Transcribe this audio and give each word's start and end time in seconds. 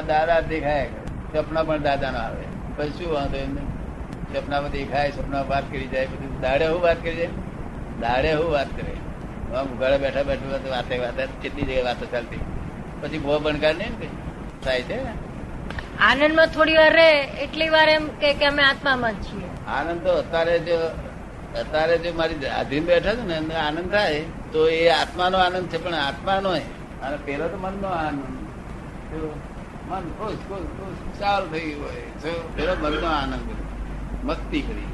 તારા 0.00 0.26
દાદા 0.26 0.40
દેખાય. 0.40 0.88
સપના 1.32 1.62
પણ 1.62 1.82
દાદા 1.82 2.10
ના 2.10 2.18
આવે. 2.18 2.44
પછી 2.76 2.90
શું 2.90 3.12
વાંધો 3.14 3.36
એમને 3.36 3.62
સપનામાં 4.34 4.70
દેખાય 4.70 5.10
સપના 5.10 5.42
વાત 5.42 5.64
કરી 5.72 5.86
જાય 5.86 6.06
પછી 6.06 6.40
દાડે 6.40 6.66
હું 6.66 6.82
વાત 6.82 7.02
કરી 7.02 7.16
જાય? 7.16 7.28
દાડે 8.00 8.32
હું 8.32 8.50
વાત 8.52 8.70
કરે? 8.76 8.94
આમ 9.56 9.66
ઘરે 9.76 9.98
બેઠા 9.98 10.22
બેઠા 10.22 10.70
વાતે 10.70 10.98
વાતે 10.98 11.28
કેટલી 11.42 11.62
જગ્યાએ 11.62 11.82
વાતો 11.82 12.06
ચાલતી? 12.06 12.40
પછી 13.02 13.18
બહુ 13.18 13.38
બણકાર 13.38 13.74
નહીં 13.74 13.92
ને 14.00 14.08
થાય 14.64 14.82
છે? 14.82 14.98
આનંદમાં 16.00 16.46
થોડી 16.46 16.76
વાર 16.76 16.92
રહે 16.92 17.08
એટલી 17.20 17.68
વાર 17.68 17.88
એમ 17.88 18.06
કે 18.06 18.46
અમે 18.46 18.62
આત્મામાં 18.62 19.12
જ 19.12 19.24
છીએ. 19.24 19.48
આનંદ 19.68 20.00
તો 20.02 20.12
અત્યારે 20.12 20.58
જો 20.58 20.76
અત્યારે 21.60 21.98
જો 21.98 22.12
મારી 22.14 22.46
આધીન 22.46 22.84
બેઠા 22.84 23.14
છે 23.14 23.22
ને 23.22 23.34
એમને 23.34 23.54
આનંદ 23.54 23.90
થાય 23.90 24.20
તો 24.52 24.68
એ 24.68 24.88
આત્માનો 24.88 25.38
આનંદ 25.38 25.68
છે 25.68 25.78
પણ 25.84 25.94
આત્માનો 25.94 26.50
અને 26.50 27.16
પેલો 27.16 27.48
તો 27.48 27.56
મનનો 27.56 27.88
આનંદ? 27.88 28.24
મન 29.92 30.00
ખુશ 30.00 30.34
ખુશ 30.34 30.58
ખુશ. 30.58 31.20
ચાલ 31.20 31.46
થઈ 31.46 31.72
હોય. 31.74 31.94
શું? 31.94 32.56
પેલો 32.56 32.76
મનનો 32.80 33.06
આનંદ. 33.06 33.48
મસ્તી 34.24 34.60
કરી. 34.60 34.86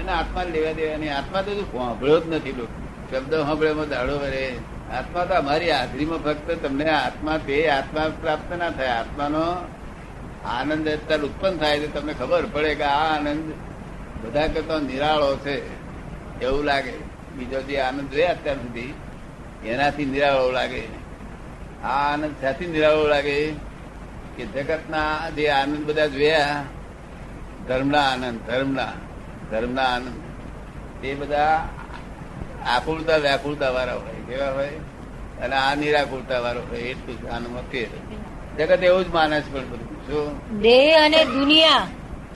એને 0.00 0.12
આત્મા 0.12 0.42
લેવા 0.42 0.72
દેવાની 0.72 1.08
આત્મા 1.08 1.42
તો 1.42 1.54
સાંભળ્યો 1.54 2.20
જ 2.20 2.28
નથી 2.28 2.52
લોકો. 2.52 3.16
શબ્દ 3.16 3.34
સાંભળ્યામાં 3.34 3.88
દાડો 3.88 4.18
વરે. 4.18 4.56
આત્મા 4.92 5.24
તો 5.24 5.34
અમારી 5.34 5.70
હાજરીમાં 5.70 6.18
ફક્ત 6.18 6.50
તમને 6.50 6.90
આત્મા, 6.90 7.38
તે 7.38 7.68
આત્મા 7.68 8.08
પ્રાપ્ત 8.20 8.56
ના 8.58 8.70
થાય. 8.70 8.88
આત્માનો 8.88 9.54
આનંદ 10.46 10.88
અત્યારે 10.88 11.22
ઉત્પન્ન 11.22 11.56
થાય 11.56 11.80
તો 11.80 12.00
તમને 12.00 12.12
ખબર 12.12 12.46
પડે 12.52 12.74
કે 12.74 12.84
આ 12.84 13.16
આનંદ 13.16 13.52
બધા 14.24 14.46
કરતા 14.46 14.78
નિરાળો 14.78 15.36
છે. 15.36 15.82
એવું 16.44 16.64
લાગે. 16.64 16.92
બીજો 17.36 17.62
જે 17.62 17.78
આનંદ 17.78 18.14
રહ્યા 18.14 18.30
અત્યાર 18.30 18.56
સુધી, 18.56 18.94
એનાથી 19.64 20.04
નિરાળો 20.04 20.50
લાગે. 20.50 21.02
આ 21.84 22.12
આનંદ 22.12 22.34
ત્યાંથી 22.40 22.66
નિરાળો 22.66 23.08
લાગે 23.08 23.36
કે 24.36 24.42
જગતના 24.44 25.30
જે 25.36 25.50
આનંદ 25.50 25.86
બધા 25.86 26.06
જોયા 26.06 26.64
ધર્મના 27.68 28.00
આનંદ 28.00 28.40
ધર્મના 28.46 28.92
ધર્મના 29.50 29.88
આનંદ 29.94 30.08
એ 31.04 31.14
બધા 31.14 31.56
આકુળતા 32.66 33.16
વ્યાકુળતા 33.16 33.70
વાળા 33.70 33.94
હોય 33.94 34.20
કેવા 34.28 34.52
હોય? 34.52 34.80
અને 35.42 35.56
આ 35.56 35.74
નિરાકુળતા 35.74 36.40
વાળો 36.40 36.62
હોય 36.70 36.80
એટલું 36.80 37.16
જ 37.22 37.28
આનંદમાં 37.28 37.64
ફેર. 37.72 37.88
જગત 38.58 38.82
એવું 38.82 39.04
જ 39.04 39.08
માને 39.08 39.36
છે 39.40 39.50
પણ 39.52 39.66
બધું 39.70 39.88
શું 40.06 40.60
દેહ 40.60 41.04
અને 41.04 41.24
દુનિયા. 41.24 41.86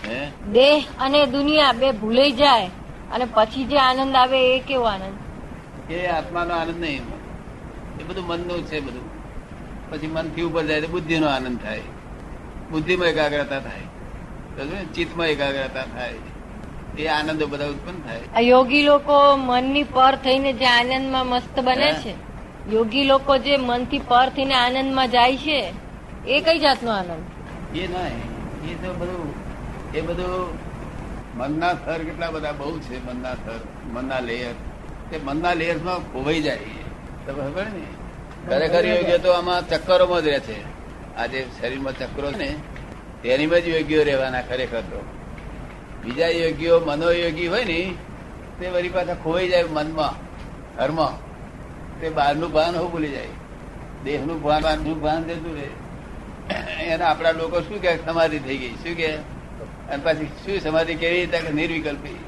હે? 0.09 0.20
દેહ 0.53 0.87
અને 0.98 1.27
દુનિયા 1.27 1.73
બે 1.73 1.92
ભૂલાઈ 1.92 2.33
જાય 2.33 2.70
અને 3.13 3.25
પછી 3.35 3.65
જે 3.65 3.79
આનંદ 3.79 4.17
આવે 4.17 4.39
એ 4.57 4.61
કેવો 4.61 4.85
આનંદ? 4.85 5.17
એ 5.91 6.07
આત્માનો 6.07 6.55
આનંદ 6.55 6.81
નહીં 6.81 7.05
એ 8.01 8.05
બધું 8.05 8.25
મનનું 8.27 8.67
છે 8.67 8.81
બધું. 8.81 9.06
પછી 9.91 10.06
મનથી 10.06 10.42
ઉપર 10.42 10.65
જાય 10.65 10.81
તો 10.81 10.89
બુદ્ધિનો 10.89 11.27
આનંદ 11.27 11.59
થાય. 11.62 11.83
બુદ્ધિમાં 12.70 13.09
એકાગ્રતા 13.09 13.61
થાય? 13.61 13.87
ચિત્તમાં 14.95 15.27
એકાગ્રતા 15.27 15.87
થાય. 15.95 16.19
એ 16.98 17.06
આનંદો 17.09 17.47
બધા 17.47 17.67
ઉત્પન્ન 17.67 17.98
થાય. 18.07 18.20
આ 18.37 18.41
યોગી 18.41 18.83
લોકો 18.83 19.17
મનની 19.37 19.83
પર 19.83 20.14
થઈને 20.17 20.53
જે 20.53 20.67
આનંદમાં 20.67 21.27
મસ્ત 21.27 21.61
બને 21.61 21.92
છે? 21.92 22.14
યોગી 22.73 23.05
લોકો 23.05 23.39
જે 23.39 23.57
મનથી 23.57 23.98
પર 23.98 24.29
થઈને 24.29 24.55
આનંદમાં 24.55 25.11
જાય 25.11 25.37
છે 25.37 25.59
એ 26.27 26.41
કઈ 26.41 26.59
જાતનો 26.59 26.91
આનંદ? 26.91 27.25
એ 27.77 27.87
ના 27.87 28.07
એ 28.70 28.75
તો 28.75 28.95
બધું 28.95 29.29
એ 29.95 30.01
બધું 30.01 30.48
મનના 31.39 31.75
સ્તર 31.75 32.01
કેટલા 32.03 32.31
બધા 32.31 32.53
બહુ 32.53 32.79
છે 32.79 32.97
મનના 33.07 33.34
સ્તર 33.34 33.61
મનના 33.92 34.20
લેયર 34.20 34.55
તે 35.11 35.17
મનના 35.25 35.55
લેયર્સમાં 35.55 36.01
ખોવાઈ 36.12 36.42
જાય. 36.42 36.83
તમે 37.27 37.42
ખબર 37.42 37.67
ને? 37.67 37.84
ખરેખર 38.50 38.86
યોગ્ય 38.86 39.19
તો 39.19 39.30
આમાં 39.30 39.69
ચક્કરોમાં 39.69 40.22
જ 40.22 40.27
રહે 40.27 40.41
છે 40.41 40.77
આ 41.16 41.27
જે 41.27 41.47
શરીરમાં 41.61 41.98
ચક્રો 41.98 42.30
ને 42.30 42.55
તેનીમાં 43.22 43.61
જ 43.61 43.69
યોગ્ય 43.69 44.05
રહેવાના 44.05 44.42
ખરેખર 44.42 44.80
તો. 44.80 45.06
બીજા 46.05 46.28
યોગીઓ 46.28 46.80
મનોયોગી 46.80 47.46
હોય 47.46 47.64
ને, 47.64 47.95
તે 48.61 48.68
વળી 48.68 48.89
પાછા 48.89 49.14
ખોવાઈ 49.14 49.48
જાય 49.48 49.64
મનમાં, 49.70 50.14
ઘરમાં. 50.77 51.27
તે 52.01 52.08
બહારનું 52.08 52.52
ભાન 52.52 52.77
હું 52.77 52.92
ભૂલી 52.92 53.08
જાય. 53.08 53.27
દેહનું 54.05 54.42
ભાન, 54.42 54.62
બહારનું 54.62 55.01
ભાન 55.01 55.24
જતું 55.24 55.56
રહે. 55.56 56.85
એના 56.85 57.06
આપણા 57.06 57.30
લોકો 57.30 57.61
શું 57.61 57.80
કે 57.80 57.96
સમાધિ 57.96 58.39
થઈ 58.39 58.56
ગઈ. 58.56 58.70
શું 58.70 58.95
કે 58.95 59.06
અને 59.89 60.02
પછી 60.05 60.27
શું 60.27 60.61
સમાધિ 60.61 60.95
કેવી 60.95 61.27
રીતે? 61.27 61.40
નિર્વિકલ્પી. 61.52 62.18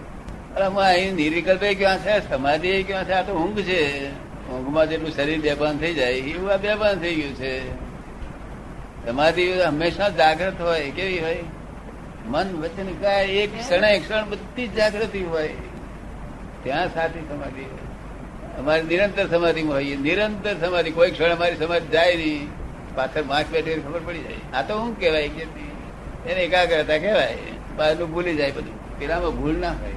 અરે, 0.56 0.66
હું 0.66 0.80
અહીં 0.80 1.14
નિર્વિકલ્પે 1.14 1.74
ક્યાં 1.74 1.98
છે? 1.98 2.30
સમાધિ 2.30 2.82
ક્યાં 2.82 3.04
છે? 3.04 3.12
આ 3.12 3.22
તો 3.22 3.32
ઊંઘ 3.32 3.60
છે. 3.60 4.10
ઊંઘમાં 4.50 4.88
જેટલું 4.88 5.10
શરીર 5.10 5.40
બેભાન 5.40 5.78
થઈ 5.78 5.94
જાય, 5.94 6.12
એવું 6.12 6.52
આ 6.52 6.56
બેભાન 6.56 6.94
થઈ 6.94 7.14
ગયું 7.14 7.34
છે. 7.34 7.70
તમારી 9.06 9.62
હંમેશા 9.62 10.08
જાગ્રત 10.08 10.60
હોય, 10.60 10.90
કેવી 10.90 11.18
હોય? 11.18 11.38
મન 12.26 12.62
વચન 12.62 13.02
કાય 13.02 13.24
એક 13.24 13.58
ક્ષણે 13.58 13.98
ક્ષણ 13.98 14.30
બધી 14.30 14.68
જાગૃતિ 14.68 15.22
હોય. 15.22 15.54
ત્યાં 16.62 16.94
સાચી 16.94 17.20
સમાધિ 17.20 17.62
અમારી 18.58 18.82
નિરંતર 18.82 19.28
સમાધિમાં 19.28 19.74
હોઈએ. 19.74 19.96
નિરંતર 19.96 20.54
સમાધિ. 20.60 20.90
કોઈ 20.90 21.10
ક્ષણ 21.10 21.24
અમારી 21.24 21.56
સમાધિ 21.56 21.86
જાય 21.86 22.16
નહીં. 22.16 22.48
પાછળ 22.96 23.22
માર્ક 23.22 23.46
બેઠી 23.46 23.74
ખબર 23.74 24.00
પડી 24.00 24.18
જાય. 24.18 24.52
આ 24.54 24.62
તો 24.62 24.74
શું 24.74 25.00
કહેવાય 25.00 25.28
કે 25.28 25.42
એને 26.30 26.40
એકાગ્રતા 26.40 26.98
કહેવાય. 26.98 27.38
બાજુ 27.76 28.06
ભૂલી 28.06 28.36
જાય 28.36 28.50
બધું. 28.50 28.98
પેલામાં 28.98 29.30
ભૂલ 29.30 29.56
ના 29.56 29.72
હોય. 29.72 29.90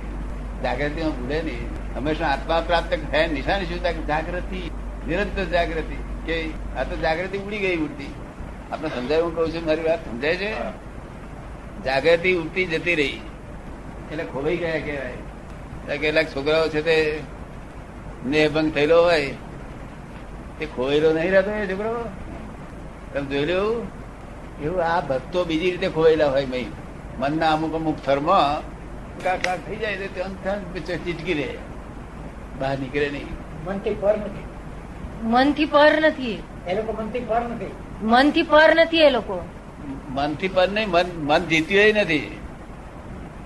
જાગૃતિમાં 0.63 1.11
ભૂલે 1.11 1.41
નહીં. 1.41 1.70
હંમેશા 1.95 2.27
આત્મા 2.27 2.63
પ્રાપ્ત 2.67 2.99
થાય 3.11 3.27
નિશાની 3.27 3.65
શું? 3.65 4.07
જાગૃતિ 4.07 4.71
નિરંતર 5.07 5.45
જાગૃતિ 5.45 5.97
કે 6.25 6.49
આ 6.77 6.83
તો 6.83 6.97
જાગૃતિ 6.97 7.37
ઉડી 7.37 7.57
ગઈ 7.57 7.77
ઉડતી. 7.77 8.13
આપણે 8.71 8.89
સમજાય 8.89 9.21
હું 9.21 9.35
કહું 9.35 9.51
છું 9.53 9.65
મારી 9.65 9.81
વાત 9.81 10.05
સમજાય 10.05 10.35
છે? 10.35 10.51
જાગૃતિ 11.85 12.33
ઉડતી 12.33 12.65
જતી 12.65 12.95
રહી. 12.95 13.21
એટલે 14.11 14.23
ખોવાઈ 14.23 14.57
ગયા 14.57 14.79
કહેવાય. 14.79 15.97
કેટલાક 15.97 16.25
છોકરાઓ 16.35 16.67
છે 16.67 16.81
તે 16.81 17.19
નેહભંગ 18.25 18.73
થયેલો 18.73 19.03
હોય. 19.03 19.33
તે 20.59 20.65
ખોવાયેલો 20.65 21.13
નહીં 21.13 21.31
રહેતો 21.31 21.51
એ 21.51 21.67
છોકરો? 21.67 22.05
તમે 23.13 23.25
જોઈ 23.25 23.45
લો. 23.45 23.87
એવું 24.63 24.83
આ 24.83 25.01
ભક્તો 25.01 25.45
બીજી 25.45 25.71
રીતે 25.71 25.89
ખોવાયેલા 25.89 26.27
હોય 26.27 26.45
મય. 26.45 26.65
મનના 27.19 27.51
અમુક 27.51 27.73
અમુક 27.73 27.97
થર્મ 28.05 28.27
કાક 29.23 29.59
થઈ 29.67 29.75
જાય 29.75 29.97
તો 29.97 30.97
ચીટકી 30.97 31.33
રહે 31.33 31.70
બહાર 32.61 32.79
નીકળે 32.79 33.09
નહીં. 33.09 33.27
મનથી 33.65 33.93
પર 33.93 34.17
નથી. 34.17 34.43
મનથી 35.23 35.65
પર 35.65 36.01
નથી. 36.01 36.43
એ 36.67 36.75
લોકો 36.75 36.93
મનથી 36.93 37.19
પર 37.19 37.41
નથી. 37.41 37.71
મનથી 38.01 38.41
પર 38.43 38.75
નથી 38.75 38.97
એ 38.97 39.09
લોકો. 39.09 39.49
મનથી 40.09 40.47
પર 40.47 40.69
નહીં 40.69 40.89
મન 40.89 41.05
મન 41.17 41.45
જીત્યું 41.45 41.95
નથી. 41.95 42.39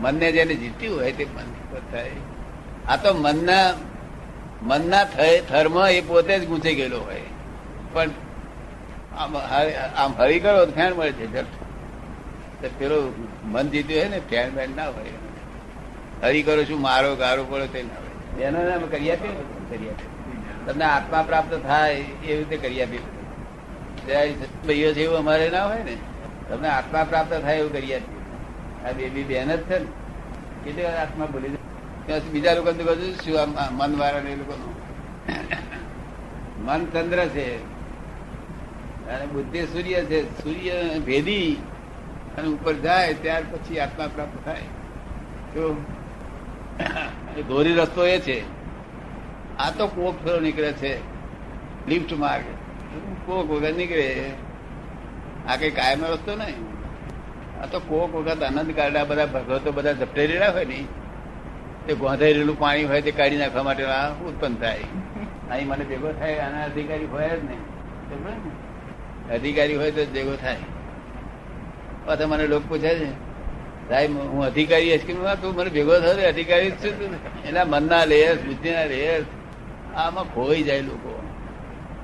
મનને 0.00 0.32
જેને 0.32 0.54
જીત્યું 0.54 1.00
હોય 1.00 1.12
તે 1.12 1.24
મનથી 1.24 1.74
પર 1.74 1.80
થાય. 1.92 2.10
આ 2.88 2.96
તો 2.96 3.14
મનના 3.14 3.70
મનના 4.62 5.04
ધર્મ 5.50 5.76
એ 5.86 6.00
પોતે 6.00 6.38
જ 6.38 6.46
ગૂંચી 6.48 6.74
ગયેલો 6.74 7.00
હોય. 7.00 7.22
પણ 7.92 8.10
આમ 9.96 10.12
હરી 10.18 10.40
કરો 10.40 10.66
ફેણ 10.66 10.94
મળે 10.94 11.12
છે 11.12 11.26
જટ 11.26 11.46
પેલો 12.78 12.98
મન 13.44 13.68
જીત્યું 13.68 14.00
હોય 14.00 14.08
ને, 14.08 14.20
ફેણ 14.30 14.50
બેન 14.50 14.70
ના 14.76 14.88
હોય. 14.88 15.12
હરી 16.22 16.42
કરો 16.42 16.64
શું, 16.64 16.80
મારો 16.80 17.16
ગારો 17.16 17.44
પડો 17.44 17.66
તે 17.66 17.82
ના 17.82 17.98
હોય. 17.98 18.44
એના 18.44 18.62
નામ 18.68 18.84
કરી 18.86 19.10
આપીએ 19.10 19.32
કરી 19.70 19.88
આપીએ. 19.90 20.66
તમને 20.66 20.84
આત્મા 20.84 21.22
પ્રાપ્ત 21.22 21.54
થાય 21.66 21.94
એવી 21.94 22.36
રીતે 22.36 22.56
કરી 22.56 22.82
આપીએ. 22.82 23.02
ભાઈઓ 24.66 24.92
છે 24.92 25.02
એવું 25.02 25.18
અમારે 25.18 25.50
ના 25.50 25.64
હોય 25.66 25.82
ને, 25.82 25.96
તમને 26.48 26.68
આત્મા 26.68 27.04
પ્રાપ્ત 27.04 27.32
થાય 27.42 27.56
એવું 27.56 27.72
કરી 27.72 27.94
આપીએ. 27.94 28.88
આ 28.88 28.92
બેબી 28.92 29.24
બેન 29.24 29.50
જ 29.56 29.60
છે 29.60 29.78
ને. 29.78 29.86
કેટલી 30.64 30.82
વાર 30.82 30.96
આત્મા 30.96 31.26
ભૂલી 31.26 31.48
ત્યાં 32.06 32.20
બીજા 32.20 32.54
લોકો 32.54 32.72
કહ્યું 32.72 33.16
શું 33.16 33.52
મન 33.76 33.98
વાળા 33.98 34.18
એ 34.18 34.36
લોકોનું? 34.36 34.74
મન 36.64 36.86
ચંદ્ર 36.86 37.28
છે. 37.28 37.56
અને 39.08 39.26
બુદ્ધિ 39.26 39.62
સૂર્ય 39.62 40.04
છે. 40.04 40.44
સૂર્ય 40.44 40.98
ભેદી 40.98 41.56
અને 42.38 42.48
ઉપર 42.48 42.72
જાય, 42.72 43.14
ત્યાર 43.14 43.42
પછી 43.42 43.78
આત્મા 43.78 44.06
પ્રાપ્ત 44.14 44.44
થાય. 44.44 44.60
તો 45.54 45.84
ધોરી 47.48 47.74
રસ્તો 47.74 48.06
એ 48.06 48.18
છે. 48.18 48.40
આ 49.58 49.70
તો 49.70 49.86
કોક 49.86 50.24
ફેરો 50.24 50.40
નીકળે 50.40 50.72
છે. 50.72 50.96
લિફ્ટ 51.88 52.12
માર્ગ. 52.12 52.44
કોક 53.26 53.50
વગર 53.50 53.74
નીકળે. 53.74 54.30
આ 55.48 55.56
કઈ 55.56 55.70
કાયમ 55.70 56.04
રસ્તો 56.04 56.36
નહીં. 56.36 56.54
આ 57.62 57.66
તો 57.66 57.78
કોક 57.78 58.14
વખત 58.14 58.42
આનંદ 58.42 58.70
કાઢા 58.76 59.04
બધા 59.04 59.26
ભગવતો 59.26 59.72
બધા 59.72 59.92
ઝપટે 59.92 60.26
રહ્યા 60.26 60.50
હોય 60.50 60.64
ને. 60.64 60.84
તે 61.86 61.94
ગોંધાયેલું 61.94 62.58
પાણી 62.58 62.84
હોય 62.84 63.02
તે 63.02 63.10
કાઢી 63.10 63.36
નાખવા 63.36 63.62
માટે 63.62 63.84
આ 63.84 64.10
ઉત્પન્ન 64.10 64.54
થાય. 64.54 64.80
અહીં 65.50 65.66
મને 65.68 65.84
ભેગો 65.84 66.12
થાય, 66.12 66.38
આના 66.38 66.64
અધિકારી 66.64 67.04
હોય 67.04 67.28
જ 67.28 67.44
ને? 67.44 67.56
અધિકારી 69.34 69.76
હોય 69.76 69.90
તો 69.90 70.04
ભેગો 70.04 70.36
થાય. 70.36 70.56
પાછા 72.06 72.26
મને 72.26 72.46
લોકો 72.46 72.64
પૂછે 72.68 72.94
છે, 72.94 73.10
સાહેબ, 73.88 74.18
હું 74.18 74.44
અધિકારી 74.44 74.98
કે 74.98 75.12
તું 75.12 75.54
મને 75.54 75.70
ભેગો 75.70 76.00
થયો 76.00 76.28
અધિકારી 76.28 76.70
જ 76.70 76.82
તું 76.82 77.44
એના 77.44 77.64
મનના 77.64 78.04
લેયર 78.04 78.34
બુદ્ધિના 78.34 78.84
લેયર 78.84 79.22
આમાં 79.96 80.24
ખોઈ 80.24 80.62
જાય 80.62 80.80
લોકો. 80.82 81.22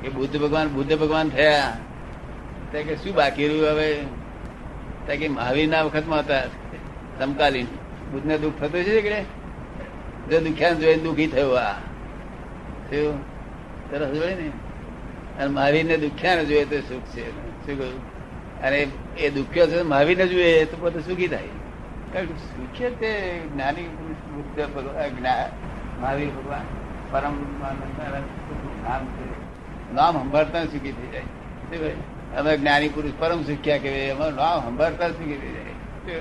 કે 0.02 0.08
બુદ્ધ 0.08 0.40
ભગવાન 0.40 0.68
બુદ્ધ 0.68 0.98
ભગવાન 0.98 1.28
થયા. 1.28 1.76
તે 2.72 2.82
કે, 2.82 2.96
શું 2.96 3.14
બાકી 3.14 3.48
રહ્યું 3.48 3.66
હવે? 3.66 3.94
તે 5.06 5.16
કે, 5.16 5.28
મહાવીરના 5.28 5.82
વખતમાં 5.82 6.18
હતા. 6.18 6.42
સમકાલીન. 7.18 7.66
બુદ્ધને 8.12 8.38
દુઃખ 8.38 8.54
થતું 8.54 8.84
છે 8.84 9.00
કે 9.00 9.38
જો 10.30 10.40
દુખ્યા 10.40 10.72
જોઈને 10.72 11.02
દુઃખી 11.02 11.26
થયો 11.26 11.50
આ. 11.50 11.72
થયું? 12.90 13.22
સરસ 13.90 14.08
જોઈ 14.08 14.34
ને? 14.34 14.48
અને 15.38 15.46
મારીને 15.46 15.96
દુખ્યાને 15.96 16.44
જોઈએ 16.44 16.64
તો 16.64 16.80
સુખ 16.80 17.02
છે. 17.02 17.30
શું 17.66 17.78
કહ્યું? 17.78 18.18
અને 18.62 18.86
એ 19.18 19.30
દુખ્યો 19.30 19.66
છે 19.66 19.82
મહાવીરને 19.82 20.26
જોઈએ 20.26 20.64
તો 20.64 20.76
પોતે 20.76 21.00
સુખી 21.00 21.28
થાય. 21.28 21.42
કારણ 22.12 22.26
કે 22.26 22.32
સુખ્ય 22.32 22.90
તે 22.90 23.40
જ્ઞાની 23.54 23.82
બુદ્ધ 23.82 24.74
ભગવાન 24.74 25.22
મહાવીર 26.00 26.28
ભગવાન, 26.28 26.60
પરમ 27.10 27.32
નામ 28.84 29.04
છે. 29.04 29.48
નામ 29.94 30.22
સંભાળતા 30.22 30.64
સુખી 30.64 30.92
થઈ 30.92 31.06
જાય. 31.12 31.20
શું 31.20 31.70
કહ્યું? 31.70 32.36
અમે 32.36 32.56
જ્ઞાની 32.56 32.88
પુરુષ 32.88 33.12
પરમ 33.18 33.42
સુખ્યા 33.42 33.78
કહેવાય. 33.78 34.10
અમારું 34.10 34.34
નામ 34.34 34.60
સંભાળતા 34.60 35.08
સુખી 35.08 35.36
થઈ 35.36 35.52
જાય. 35.52 36.20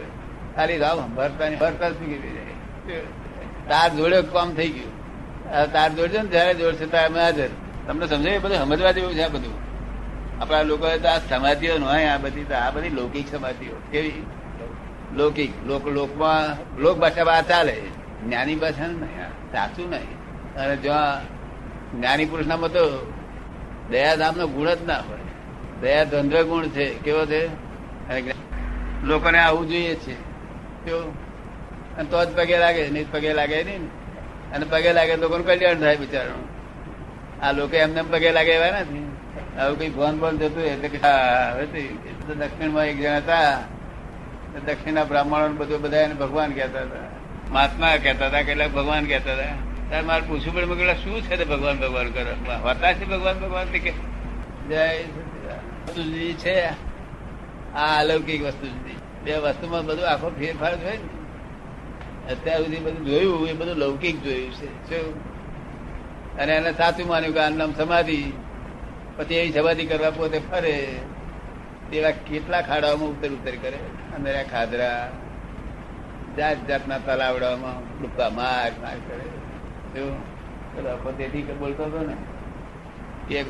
ખાલી 0.55 0.77
નામ 0.77 0.97
સંભાળતા 0.97 1.49
સંભાળતા 1.49 1.89
સુખી 1.89 2.17
થઈ 2.17 2.29
જાય? 2.29 3.26
તાર 3.69 3.89
જોડે 3.89 4.21
કામ 4.21 4.53
થઈ 4.53 4.69
ગયું. 4.69 4.97
તાર 5.73 5.89
જોડશે 5.89 6.21
ને 6.21 6.27
જયારે 6.27 6.53
જોડશે 6.53 6.85
ત્યારે 6.85 7.07
અમે 7.07 7.19
હાજર. 7.19 7.49
તમને 7.87 8.07
સમજાય 8.07 8.39
બધું? 8.39 8.57
સમજવા 8.57 8.91
જેવું 8.91 9.13
છે 9.13 9.21
આ 9.21 9.27
બધું? 9.27 9.53
આપણા 10.41 10.61
લોકો 10.61 10.97
તો 10.97 11.07
આ 11.07 11.17
સમાધિઓ 11.17 11.77
ન 11.77 11.83
હોય, 11.83 12.05
આ 12.05 12.17
બધી 12.17 12.45
આ 12.53 12.69
બધી 12.69 12.89
લૌકિક 12.89 13.31
સમાધિઓ. 13.31 13.71
કેવી? 13.91 14.25
લૌકિક. 15.13 15.51
લોક, 15.65 15.87
લોકમાં, 15.87 16.57
લોક 16.81 16.97
ભાષામાં 16.97 17.35
આ 17.35 17.41
ચાલે. 17.41 17.81
જ્ઞાની 18.25 18.55
ભાષા 18.55 18.87
નહીં 18.87 19.51
સાચું 19.51 19.89
નહીં. 19.89 20.11
અને 20.55 20.75
જો 20.75 20.91
જ્ઞાની 21.95 22.25
પુરુષ 22.25 22.47
નામ 22.47 22.67
તો 22.67 23.13
દયાધામ 23.91 24.37
નો 24.37 24.47
ગુણ 24.47 24.69
જ 24.69 24.85
ના 24.87 24.99
હોય. 24.99 25.19
દયા 25.81 26.03
ધંધ્ર 26.03 26.43
ગુણ 26.43 26.67
છે? 26.67 26.93
કેવો 26.93 27.25
છે 27.25 27.47
લોકોને 29.03 29.39
આવું 29.39 29.67
જોઈએ 29.67 29.95
છે. 29.95 30.13
કેવું? 30.85 31.26
અને 31.97 32.07
તો 32.09 32.25
જ 32.25 32.29
પગે 32.35 32.57
લાગે 32.57 32.89
નહીં 32.89 33.11
પગે 33.11 33.33
લાગે 33.33 33.63
નહીં 33.63 33.83
અને 34.51 34.65
પગે 34.69 34.93
લાગે 34.93 35.15
લોકોનું 35.15 35.45
કલ્યાણ 35.47 35.75
થાય 35.75 35.95
બિચારાનું? 35.95 36.43
આ 37.43 37.51
લોકો 37.51 37.75
એમને 37.75 38.01
પગે 38.01 38.31
લાગે 38.31 38.51
એવા 38.51 38.79
નથી. 38.79 39.05
આવું 39.59 39.79
કઈ 39.79 39.89
ફોન 39.89 40.19
ફોન 40.19 40.37
જતું 40.37 40.63
એટલે 40.63 40.87
કે 40.87 40.97
દક્ષિણમાં 42.33 42.85
એક 42.85 42.97
જણા 42.99 43.17
હતા. 43.17 43.59
દક્ષિણના 44.65 45.03
બ્રાહ્મણો 45.03 45.47
બધું 45.49 45.81
બધા 45.81 45.97
એને 45.97 46.13
ભગવાન 46.13 46.51
કહેતા 46.51 46.81
હતા. 46.81 47.05
મહાત્મા 47.51 47.95
કહેતા 48.03 48.27
હતા 48.27 48.41
કેટલાક 48.41 48.71
ભગવાન 48.71 49.05
કહેતા 49.05 49.33
હતા. 49.33 49.55
ત્યારે 49.89 50.05
મારે 50.05 50.23
પૂછવું 50.27 50.53
પડે 50.55 50.65
કીધું, 50.65 50.95
શું 50.95 51.21
છે 51.21 51.45
ભગવાન 51.45 51.77
ભગવાન 51.79 52.07
કરો? 52.11 52.33
હોતા 52.63 52.93
છે 52.93 53.05
ભગવાન 53.05 53.39
ભગવાન? 53.39 53.65
કે 53.65 53.91
જય. 54.69 54.87
વસ્તુ 55.87 56.01
જુદી 56.03 56.33
છે 56.33 56.55
આ 56.61 57.99
અલૌકિક 57.99 58.41
વસ્તુ 58.43 58.67
જુદી 58.67 58.97
બે 59.23 59.37
વસ્તુમાં 59.37 59.85
બધું 59.85 60.09
આખો 60.09 60.29
ફેરફાર 60.29 60.75
થાય 60.75 60.97
ને. 60.97 61.16
અત્યાર 62.31 62.59
સુધી 62.61 62.79
બધું 62.85 63.05
જોયું, 63.05 63.47
એ 63.47 63.53
બધું 63.53 63.75
લૌકિક 63.75 64.15
જોયું 64.23 64.51
છે. 64.87 64.99
અને 66.37 66.51
એને 66.53 66.71
સાચું 66.73 67.07
માન્યું 67.07 67.33
કે 67.33 67.39
આનું 67.39 67.57
નામ 67.57 67.71
સમાધિ, 67.73 68.19
પછી 69.17 69.35
એ 69.35 69.51
સમાધિ 69.51 69.83
કરવા 69.85 70.11
પોતે 70.11 70.39
ફરે, 70.49 70.75
તેવા 71.91 72.11
કેટલા 72.27 72.61
ખાડાઓમાં 72.61 73.09
ઉતર 73.09 73.29
ઉતર 73.29 73.55
કરે. 73.61 73.79
અંદર 74.15 74.35
ખાધરા 74.51 75.11
જાત 76.37 76.57
જાતના 76.67 76.97
તલાવડામાં 76.97 77.77
ડૂબકા 78.01 78.29
માર 78.29 78.71
માર 78.81 78.97
કરે. 79.07 79.27
જો 79.93 80.05
તેથી 81.17 81.41
બોલતો 81.59 81.83
હતો 81.83 81.99
ને, 82.07 82.15
એક 83.35 83.47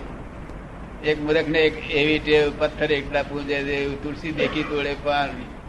એક 1.04 1.18
મૂર્ખ 1.22 1.48
ને 1.48 1.60
એક 1.60 1.76
એવી 1.92 2.20
ટેવ, 2.20 2.46
પથ્થર 2.60 2.92
એકલા 2.92 3.24
પૂજે 3.24 3.58
તુલસી 4.04 4.32
દેખી 4.32 4.64
તોડે, 4.64 4.94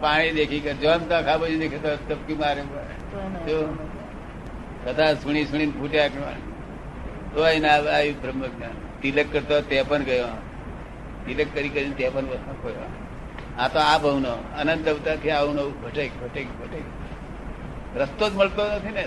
પાણી 0.01 0.33
દેખી 0.33 0.61
કે 0.61 0.73
જોન 0.75 1.01
તો 1.09 1.15
આખા 1.15 1.37
બાજુ 1.37 1.59
દેખે 1.59 1.79
તો 1.79 1.89
ટપકી 2.09 2.35
મારે. 2.35 2.63
કથા 4.85 5.15
સુણી 5.15 5.45
સુણી 5.45 5.67
ફૂટ્યા 5.67 6.09
તો 6.09 6.21
તોય 7.35 7.59
ના 7.59 7.69
આવ્યું 7.69 8.23
બ્રહ્મ 8.23 8.47
જ્ઞાન 8.47 8.71
તિલક 9.03 9.33
કરતો 9.33 9.61
તે 9.61 9.83
પણ 9.83 10.03
ગયો. 10.03 10.29
તિલક 11.27 11.55
કરી 11.55 11.69
કરીને 11.69 11.95
તે 11.95 12.09
પણ 12.09 12.27
વસ્તુ 12.27 12.63
ખોયો 12.63 12.89
આ 13.59 13.69
તો 13.69 13.79
આ 13.79 13.99
ભવનો 13.99 14.33
અનંત 14.33 14.89
અવતારથી 14.89 15.31
આવું 15.31 15.55
નવું 15.55 15.83
ભટેક 15.83 16.23
ભટેક 16.23 16.61
ભટેક. 16.61 16.83
રસ્તો 17.97 18.31
જ 18.31 18.35
મળતો 18.35 18.67
નથી 18.67 18.91
ને 18.91 19.05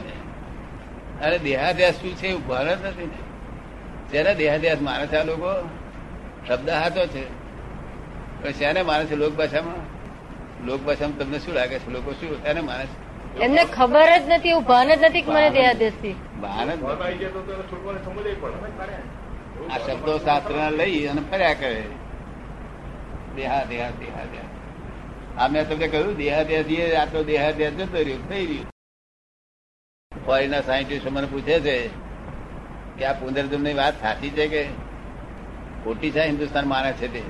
અરે 1.23 1.39
દેહાદ્યાસ 1.39 1.93
શું 1.93 2.15
છે 2.15 2.27
એવું 2.27 2.47
ભાન 2.47 2.65
નથી 2.65 3.05
ને. 3.05 3.31
જેને 4.11 4.35
દેહાદ્યાસ 4.35 4.81
મારે 4.81 5.07
છે 5.07 5.15
આ 5.15 5.23
લોકો? 5.23 5.69
શબ્દ 6.47 6.69
હાથો 6.69 7.05
છે. 7.05 7.23
પણ 8.43 8.51
શેને 8.51 8.81
માને 8.81 9.05
છે 9.05 9.15
લોક 9.15 9.33
ભાષામાં? 9.33 9.81
લોક 10.67 10.81
ભાષામાં 10.81 11.17
તમને 11.17 11.39
શું 11.39 11.53
લાગે 11.53 11.79
છે? 11.79 11.89
લોકો 11.91 12.11
શું? 12.11 12.43
એને 12.43 12.61
માને 12.61 12.85
છે 12.85 13.00
એમને 13.39 13.65
ખબર 13.65 14.19
જ 14.19 14.29
નથી 14.29 14.49
એવું 14.49 14.63
ભાન 14.63 14.95
જ 14.95 15.03
નથી 15.03 15.21
કે 15.21 15.31
મને 15.31 15.49
ભાન 16.41 16.69
જ 16.69 16.83
પડે 16.83 17.03
આ 19.71 19.77
શબ્દો 19.77 20.17
શાસ્ત્ર 20.17 20.71
લઈ 20.71 21.07
અને 21.07 21.21
ફર્યા 21.31 21.53
કરે. 21.53 21.83
દેહા 23.35 23.63
દેહા 23.63 23.91
દેહા 23.99 24.25
દેહા. 24.31 24.49
આ 25.37 25.47
મેં 25.47 25.69
તમને 25.69 25.87
કહ્યું 25.87 26.17
દેહાદ્યાસ 26.17 26.93
આ 27.01 27.05
તો 27.05 27.23
દેહાદ્યાસ 27.23 27.73
જતો 27.73 27.97
રહ્યો 27.97 28.19
થઈ 28.29 28.45
રહ્યું. 28.45 28.67
ફોરેનના 30.11 30.61
સાયન્ટિસ્ટ 30.61 31.11
મને 31.11 31.27
પૂછે 31.27 31.59
છે 31.59 31.89
કે 32.97 33.05
આ 33.05 33.13
પુનર્જન્મની 33.13 33.73
વાત 33.73 34.01
સાચી 34.01 34.29
છે 34.29 34.47
કે 34.47 34.67
ખોટી 35.83 36.11
છે? 36.11 36.21
હિન્દુસ્તાન 36.21 36.67
માને 36.67 36.93
છે 36.93 37.07
તે 37.13 37.23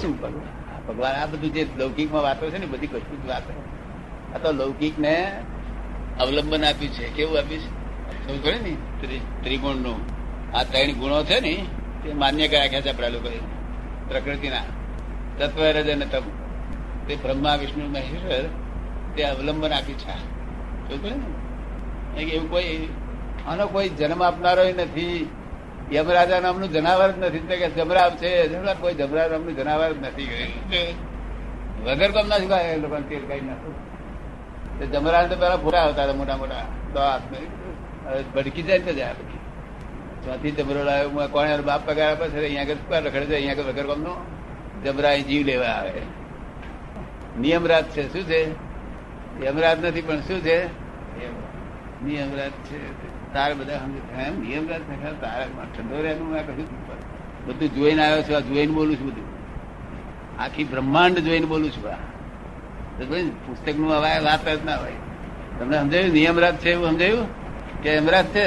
શું 0.00 0.20
કરવું? 0.20 0.61
ભગવાન, 0.88 1.12
આ 1.12 1.26
બધું 1.26 1.52
જે 1.52 1.66
લૌકિકમાં 1.76 2.22
વાતો 2.22 2.50
છે 2.50 2.58
ને 2.58 2.66
બધી 2.66 2.86
કશું 2.86 3.24
જ 3.24 3.28
વાતો 3.28 3.62
આ 4.34 4.38
તો 4.38 4.52
લૌકિક 4.52 4.98
ને 4.98 5.32
અવલંબન 6.20 6.64
આપ્યું 6.64 6.92
છે. 6.92 7.08
કેવું 7.08 7.38
આપ્યું 7.38 7.60
છે? 7.60 8.62
ને 8.62 8.76
ત્રિ- 9.00 9.44
ત્રિગુણનું. 9.44 10.00
આ 10.56 10.62
ત્રણ 10.62 10.92
ગુણો 10.92 11.24
છે 11.24 11.40
ને 11.40 11.64
તે 12.04 12.12
માન્ય 12.12 12.48
રાખ્યા 12.48 12.80
છે 12.80 12.90
આપણા 12.90 13.08
લોકોએ 13.08 13.36
પ્રકૃતિના. 14.08 14.58
તત્વ 15.38 15.62
રજ 15.64 15.90
અને 15.90 16.06
તમ. 16.06 16.22
તે 17.08 17.16
બ્રહ્મા, 17.16 17.56
વિષ્ણુ, 17.56 17.88
મહેશ્વર, 17.88 18.48
તે 19.16 19.22
અવલંબન 19.22 19.72
આપ્યું 19.72 19.98
છે. 19.98 20.32
સમજ 20.88 21.12
ને 22.14 22.22
એવું 22.22 22.50
કોઈ, 22.50 22.88
આનો 23.46 23.66
કોઈ 23.66 23.88
જન્મ 23.88 24.22
આપનારો 24.22 24.64
નથી. 24.64 25.30
યમરાજા 25.92 26.40
નામનું 26.40 26.72
જનાવર 26.72 27.10
જ 27.10 27.18
નથી. 27.18 27.38
કે 27.38 27.70
જમરાવ 27.70 28.10
છે 28.10 28.30
કોઈ 28.80 28.94
જમરા 28.94 29.28
નામનું 29.28 29.56
જનાવર 29.56 29.92
જ 29.92 29.98
નથી. 30.02 30.28
વગર 31.84 32.10
કોમ 32.10 32.28
ના 32.28 32.38
શું 32.38 32.52
એ 32.52 32.76
લોકોને 32.76 33.06
તેલ 33.08 33.24
કઈ 33.28 33.40
નાખું 33.40 33.74
તે 34.78 34.86
જમરાવ 34.86 35.26
તો 35.26 35.36
પેલા 35.36 35.56
ફોટા 35.56 35.78
આવતા 35.78 36.04
હતા 36.04 36.12
મોટા 36.12 36.36
મોટા. 36.36 36.66
તો 36.94 37.00
ભડકી 38.34 38.62
જાય 38.62 38.78
ને 38.78 38.84
તો 38.84 38.92
જાય 38.92 39.12
પછી 39.12 39.38
ચોથી 40.24 40.50
જમરો 40.50 40.84
લાવ્યો 40.84 41.28
કોણે 41.28 41.56
બાપ 41.56 41.90
પગાર 41.90 42.10
આપે 42.10 42.28
છે 42.28 42.44
અહીંયા 42.44 42.62
આગળ 42.62 42.74
શું 42.74 42.98
રખડે 42.98 43.26
છે 43.26 43.34
અહીંયા 43.34 43.52
આગળ 43.52 43.62
વગર 43.62 43.86
કોમનો 43.86 44.12
જમરા 44.84 45.16
જીવ 45.16 45.46
લેવા 45.46 45.66
આવે. 45.66 45.92
નિયમરાજ 47.40 47.84
છે. 47.84 48.12
શું 48.12 48.24
છે? 48.24 48.40
યમરાજ 49.44 49.84
નથી 49.84 50.02
પણ 50.02 50.20
શું 50.20 50.40
છે? 50.40 50.66
નિયમરાજ 52.04 52.50
છે. 52.50 53.11
તારે 53.34 53.54
બધા 53.54 53.80
એમ 54.26 54.34
નિયમરાજ 54.40 54.82
તારે 55.20 55.44
ઠંડો 55.76 55.96
રહેવાનું 56.02 56.32
મેં 56.32 56.42
કહ્યું 56.46 56.68
બધું 57.46 57.68
જોઈને 57.74 58.02
આવ્યો 58.06 58.22
છું 58.22 58.36
આ 58.36 58.40
જોઈને 58.40 58.72
બોલું 58.72 58.96
છું 58.96 59.06
બધું. 59.06 59.28
આખી 60.42 60.64
બ્રહ્માંડ 60.64 61.18
જોઈને 61.28 61.46
બોલું 61.46 61.70
છું 61.70 61.84
પુસ્તકનું 63.46 63.90
હવે 63.96 64.12
વાત 64.24 64.48
જ 64.48 64.64
ના 64.64 64.76
હોય. 64.76 64.98
તમને 65.58 65.76
સમજાયું? 65.78 66.12
નિયમરાજ 66.12 66.54
છે 66.56 66.70
એવું 66.72 66.86
સમજાયું? 66.90 67.26
કે 67.82 67.88
યમરાજ 67.96 68.26
છે? 68.34 68.46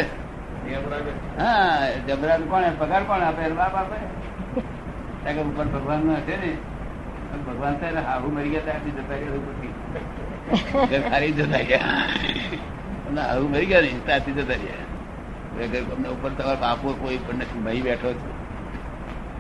હા 1.38 1.90
જમરાજ 2.08 2.42
કોણ 2.50 2.64
પગાર 2.78 3.04
કોણ 3.10 3.22
આપે? 3.22 3.50
બાપ 3.50 3.76
આપે. 3.76 3.98
ત્યાં 5.24 5.50
ઉપર 5.52 5.66
ભગવાનનું 5.66 6.16
હશે 6.18 6.36
ને? 6.38 6.52
ભગવાન 7.48 7.76
થાય 7.80 7.92
હારું 7.92 8.08
હાહુ 8.10 8.28
મરી 8.32 8.50
ગયા 8.50 8.66
ત્યાંથી 8.68 8.94
જતા 8.98 9.18
ગયા. 9.22 9.38
ઉપરથી 9.40 11.34
જતા 11.38 11.64
ગયા 11.70 12.74
એમને 13.08 13.22
આવું 13.22 13.52
મરી 13.52 13.66
ગયા 13.66 13.82
નહીં 13.82 14.06
ત્યારથી 14.06 14.32
જતા 14.32 14.54
રહ્યા. 14.54 14.86
અમને 15.96 16.10
ઉપર 16.10 16.30
તમારા 16.30 16.56
બાપો 16.56 16.94
કોઈ 16.94 17.18
પણ 17.18 17.36
નથી, 17.36 17.60
ભાઈ 17.60 17.82
બેઠો 17.82 18.14
છે. 18.14 18.30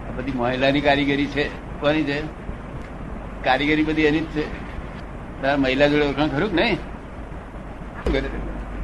આ 0.08 0.12
બધી 0.16 0.32
મહિલાની 0.32 0.82
કારીગરી 0.82 1.26
છે. 1.26 1.50
કોની 1.80 2.04
છે? 2.04 2.22
કારીગરી 3.44 3.84
બધી 3.84 4.02
એની 4.02 4.20
જ 4.20 4.26
છે. 4.26 4.66
તારા 5.42 5.58
મહિલા 5.58 5.88
જોડે 5.88 6.06
ઓળખાણ 6.06 6.28
ખરું 6.28 6.50
કે 6.50 6.56
નહીં? 6.56 6.78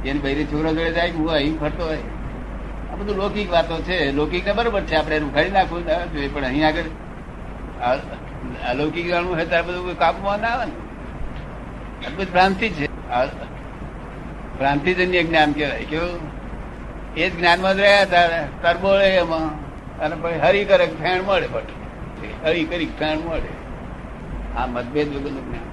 એની 0.04 0.18
બૈરી 0.18 0.44
છોકરા 0.44 0.70
જોડે 0.70 0.92
જાય, 0.92 1.10
હું 1.10 1.30
અહીં 1.30 1.58
ફરતો 1.58 1.84
હોય. 1.84 1.98
આ 2.92 2.96
બધું 2.96 3.16
લૌકિક 3.16 3.52
વાતો 3.52 3.82
છે. 3.82 4.12
લૌકિક 4.12 4.46
ને 4.46 4.52
બરોબર 4.52 4.80
છે. 4.80 4.94
આપણે 4.94 5.20
ઉખાડી 5.20 5.50
નાખવું, 5.50 5.86
ના, 5.86 6.04
જોઈએ, 6.04 6.28
પણ 6.28 6.44
અહીં 6.44 6.66
આગળ 6.66 6.82
અલૌકિક 8.68 9.06
જાણવું 9.06 9.34
હોય 9.34 9.46
ત્યારે 9.46 9.66
બધું 9.66 9.98
કાબુમાં 9.98 10.40
ના 10.40 10.48
આવે 10.48 10.66
ને. 10.66 10.72
આ 12.06 12.24
ભ્રાંતિ 12.24 12.68
છે. 12.68 12.86
ભ્રાંતિજન્ય 14.58 15.22
જ્ઞાન 15.22 15.52
કહેવાય. 15.52 15.84
કેવું? 15.84 16.20
એ 17.16 17.30
જ 17.30 17.38
જ્ઞાનમાં 17.38 17.74
જ 17.74 17.80
રહ્યા 17.80 18.02
હતા. 18.02 18.28
તરબોળે 18.62 19.08
એમાં. 19.08 19.72
અને 19.98 20.16
પછી 20.20 20.38
હરી 20.38 20.64
કરે, 20.64 20.86
ફેણ 20.86 21.22
મળે 21.22 21.48
પછી 21.52 22.34
હરી 22.44 22.64
કરી, 22.64 22.86
ફેણ 22.86 23.18
મળે. 23.18 23.62
આ 24.56 24.66
મતભેદ 24.66 25.08
વગરનું 25.08 25.48
જ્ઞાન. 25.48 25.72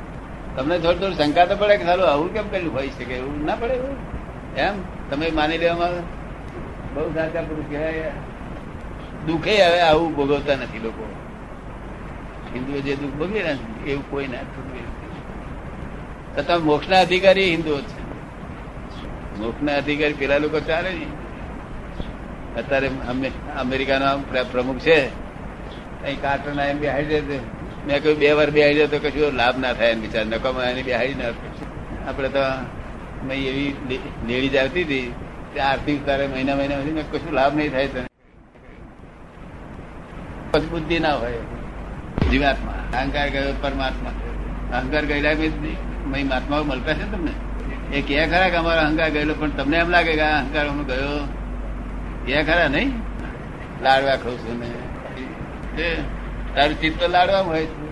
તમને 0.55 0.79
થોડું 0.79 0.99
થોડું 0.99 1.15
શંકા 1.15 1.45
તો 1.45 1.55
પડે 1.55 1.77
કે 1.77 1.85
સારું, 1.85 2.07
આવું 2.07 2.33
કેમ 2.33 2.49
પેલું 2.49 2.73
હોય 2.73 2.87
શકે 2.87 3.13
એવું 3.13 3.45
ના 3.45 3.55
પડે 3.55 3.73
એવું? 3.73 3.97
એમ? 4.55 4.73
તમે 5.09 5.31
માની 5.31 5.57
લેવામાં 5.57 5.89
બહુ 6.93 7.13
સાચા 7.13 7.41
પુરુષ 7.41 7.65
કહેવાય. 7.69 8.11
દુઃખે 9.27 9.65
હવે 9.65 9.79
આવું 9.79 10.15
ભોગવતા 10.15 10.55
નથી 10.55 10.79
લોકો. 10.79 11.15
હિન્દુઓ 12.53 12.79
જે 12.79 12.95
દુઃખ 12.95 13.13
ભોગવે 13.13 13.43
ને 13.43 13.57
એવું 13.89 14.11
કોઈ 14.11 14.27
ના 14.27 14.41
નથી. 14.41 14.83
છતાં 16.37 16.59
મોક્ષના 16.59 16.99
અધિકારી 16.99 17.49
હિન્દુઓ 17.49 17.81
છે. 17.81 17.98
મોક્ષના 19.39 19.75
અધિકારી 19.75 20.13
પેલા 20.13 20.37
લોકો 20.37 20.59
ચાલે 20.59 20.89
ને 20.89 21.05
અત્યારે 22.59 22.89
અમે- 23.07 23.31
અમેરિકાના 23.59 24.15
પ્ર- 24.15 24.45
પ્રમુખ 24.51 24.77
છે. 24.77 25.05
અહીં 26.03 26.21
કાર્ટન 26.21 26.59
એમ 26.59 26.79
બેહાડી 26.79 27.05
દે 27.05 27.19
મેં 27.87 28.03
કહ્યું, 28.03 28.19
બે 28.19 28.31
વાર 28.31 28.49
બેહાડી 28.49 28.75
દે 28.75 28.87
તો 28.87 28.99
કશું 28.99 29.33
લાભ 29.33 29.59
ના 29.59 29.73
થાય 29.73 29.87
એમ 29.87 30.01
બિચાર 30.01 30.25
નકામા 30.25 30.63
એને 30.63 30.83
બેહાડી 30.83 31.13
ના 31.13 31.23
આપણે 32.09 32.29
તો 32.29 32.39
મેં 33.25 33.37
એવી 33.37 33.75
લે- 33.89 34.33
લેડી 34.33 34.49
જ 34.49 34.55
આવતી 34.55 34.83
હતી. 34.83 35.13
તે 35.53 35.59
આરતી 35.59 35.97
ઉતારે 35.97 36.27
મહિના 36.27 36.55
મહિના 36.55 36.75
સુધી 36.75 37.03
કશું 37.11 37.33
લાભ 37.33 37.55
નહીં 37.55 37.71
થાય 37.71 37.87
તને. 37.87 38.05
બુદ્ધિ 40.59 40.99
ના 40.99 41.13
હોય. 41.13 41.33
જીવાત્મા. 42.31 42.71
અહંકાર 42.71 43.29
ગયો 43.29 43.53
પરમાત્મા. 43.61 44.09
અહંકાર 44.77 45.05
ગયેલા 45.05 45.33
મહાત્માઓ 46.05 46.63
મળતા 46.63 46.93
છે 46.93 47.11
તમને? 47.11 47.48
એ 47.93 48.01
કે 48.01 48.27
ખરા 48.27 48.49
કે 48.49 48.55
અમારો 48.55 48.81
અહંકાર 48.81 49.09
ગયેલો, 49.09 49.33
પણ 49.33 49.49
તમને 49.49 49.77
એમ 49.77 49.89
લાગે 49.89 50.15
કે 50.15 50.21
અહંકાર 50.21 50.67
અમને 50.67 50.83
ગયો? 50.83 51.27
કે 52.25 52.43
ખરા 52.43 52.67
નહીં? 52.67 52.93
લાડવા 53.83 54.15
ખાઉં 54.15 54.37
છું 54.37 54.59
ને. 54.59 54.69
તારું 56.55 56.81
ચિત્ત 56.81 57.03
લાડવા 57.03 57.39
હોય 57.39 57.65
છે. 57.65 57.89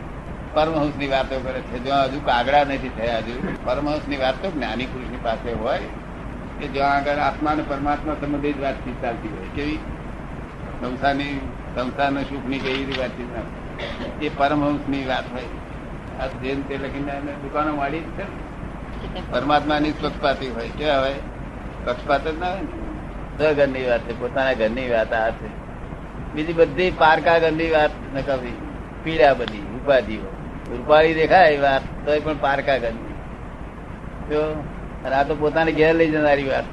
પરમહંસની 0.54 1.08
વાતો 1.08 1.40
કરે 1.40 1.62
છે. 1.62 1.80
જો 1.80 1.94
હજુ 2.04 2.20
કાગડા 2.20 2.64
નથી 2.64 2.90
થયા 2.90 3.18
હજુ. 3.18 3.58
પરમહંસની 3.66 4.18
વાત 4.18 4.42
તો 4.42 4.52
જ્ઞાની 4.52 4.86
પુરુષની 4.86 5.18
પાસે 5.24 5.52
હોય. 5.52 5.80
કે 6.60 6.68
જ્યાં 6.68 6.96
આગળ 6.96 7.16
આત્મા 7.16 7.52
અને 7.52 7.64
પરમાત્મા 7.64 8.14
સંબંધિત 8.14 8.62
વાતચીત 8.62 9.02
ચાલતી 9.02 9.28
હોય. 9.28 9.48
કેવી? 9.56 9.76
સંસારની, 10.82 11.40
સંસારના 11.76 12.22
સુખની 12.22 12.60
કેવી 12.60 12.94
વાતચીત 13.00 13.28
ના 13.36 13.42
એ 14.22 14.30
પરમહંસની 14.30 15.06
વાત 15.06 15.32
હોય. 15.32 15.44
આ 16.20 16.28
જેમ 16.28 16.62
તે 16.62 16.78
લખીને 16.78 17.20
દુકાનો 17.20 17.76
મળી 17.76 18.00
જ 18.00 18.04
છે 18.04 18.24
ને. 18.24 18.57
પરમાત્માની 19.30 19.92
પક્ષપાતી 19.92 20.50
હોય 20.50 20.70
કેવા 20.70 21.00
હોય 21.00 21.14
પક્ષપાત 21.86 22.28
જ 22.28 22.40
ના 22.40 22.52
હોય 22.52 22.62
ને. 22.62 23.54
ઘરની 23.54 23.86
વાત 23.86 24.02
છે, 24.02 24.20
પોતાના 24.20 24.54
ઘરની 24.54 24.90
વાત 24.90 25.14
આ 25.14 25.30
છે. 25.30 25.48
બીજી 26.34 26.54
બધી 26.54 26.92
પારકા 26.92 27.40
ઘરની 27.40 27.72
વાત 27.72 27.92
નકામી 28.14 28.74
પીડા 29.04 29.34
બધી, 29.34 29.60
ઉપાધિઓ. 29.60 30.22
રૂપાળી 30.78 31.14
દેખાય 31.14 31.58
વાત, 31.58 31.82
તોય 32.06 32.20
પણ 32.20 32.36
પારકા 32.38 32.78
ઘરની. 32.78 33.14
જો 34.30 34.64
આ 35.14 35.24
તો 35.24 35.36
પોતાને 35.36 35.72
ઘેર 35.72 35.96
લઈ 35.96 36.12
જનારી 36.12 36.44
વાત. 36.44 36.64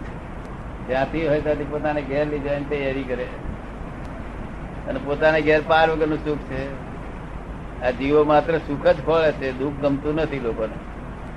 જ્યાંથી 0.88 1.28
હોય 1.28 1.40
ત્યાંથી 1.40 1.64
પોતાને 1.64 2.02
ઘેર 2.02 2.26
લઈ 2.26 2.38
જવાની 2.38 2.64
તૈયારી 2.64 3.02
કરે. 3.02 3.26
અને 4.88 5.00
પોતાને 5.04 5.40
ઘેર 5.40 5.62
પાર 5.68 5.90
વગરનું 5.90 6.18
સુખ 6.24 6.38
છે. 6.38 6.72
આ 7.86 7.90
જીવો 7.90 8.24
માત્ર 8.24 8.58
સુખ 8.58 8.86
જ 8.86 9.04
ખોળે 9.04 9.32
છે, 9.32 9.58
દુઃખ 9.58 9.74
ગમતું 9.74 10.14
નથી 10.14 10.40
લોકોને. 10.40 10.83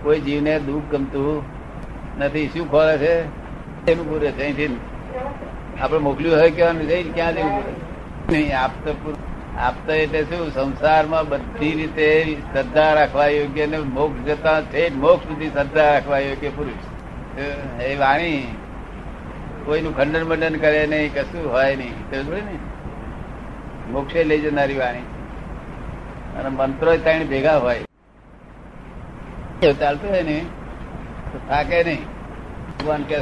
કોઈ 0.08 0.20
જીવને 0.20 0.60
દુઃખ 0.60 0.84
ગમતું 0.92 1.44
નથી. 2.20 2.48
શું 2.48 2.66
ખોરે 2.72 2.98
છે? 2.98 3.16
એનું 3.92 4.10
પૂરે 4.10 4.32
છે 4.32 4.44
અહીંથી 4.44 4.80
આપણે 5.82 6.00
મોકલ્યું 6.00 6.36
હોય 6.36 6.52
કેવાનું 6.52 6.88
જઈ 6.88 7.04
ક્યાં 7.04 7.34
જવું 7.36 7.52
પડે? 7.58 7.74
નહીં 8.32 8.60
આપતો 8.60 9.16
આપતો 9.58 9.94
એટલે 9.94 10.22
શું? 10.24 10.52
સંસારમાં 10.52 11.30
બધી 11.30 11.72
રીતે 11.72 12.08
શ્રદ્ધા 12.54 12.94
રાખવા 12.94 13.28
યોગ્ય 13.28 13.66
ને 13.66 13.78
મોક્ષ 13.78 14.28
જતા 14.28 14.62
છે 14.62 14.84
મોક્ષ 14.96 15.28
સુધી 15.28 15.50
શ્રદ્ધા 15.50 15.92
રાખવા 15.94 16.20
યોગ્ય 16.20 16.50
પુરુષ. 16.50 17.82
એ 17.82 17.96
વાણી 17.96 18.48
કોઈનું 19.66 19.98
ખંડન 19.98 20.24
મંડન 20.24 20.56
કરે 20.56 20.88
નહીં, 20.88 21.14
કશું 21.14 21.52
હોય 21.52 21.76
નહીં. 21.76 21.96
સમજ 22.12 22.30
ને? 22.30 22.58
મોક્ષે 23.92 24.24
લઈ 24.24 24.40
જનારી 24.40 24.78
વાણી. 24.78 25.06
અને 26.40 26.50
મંત્રો 26.50 26.98
ત્રણ 26.98 27.28
ભેગા 27.28 27.58
હોય. 27.58 27.87
ચાલતું 29.62 30.10
હોય 30.10 30.24
ને 30.24 30.46
તો 31.34 31.40
થાકે 31.48 31.84
નહીં. 31.84 32.04
ભગવાન 32.04 33.04
કે 33.04 33.18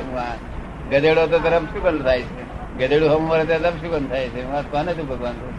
ગધેડો 0.92 1.28
તો 1.28 1.40
તરફ 1.40 1.64
શું 1.64 1.82
બંધ 1.82 2.04
થાય 2.04 2.22
છે. 2.22 2.44
ગધેડું 2.78 3.10
હમ 3.10 3.24
મરે 3.24 3.46
તરફ 3.46 3.74
શું 3.74 3.92
બંધ 3.92 4.10
થાય 4.10 4.30
છે. 4.30 4.42
એમાં 4.42 4.72
કોને 4.72 4.94
તું 4.94 5.08
ભગવાન 5.08 5.34
તો? 5.34 5.52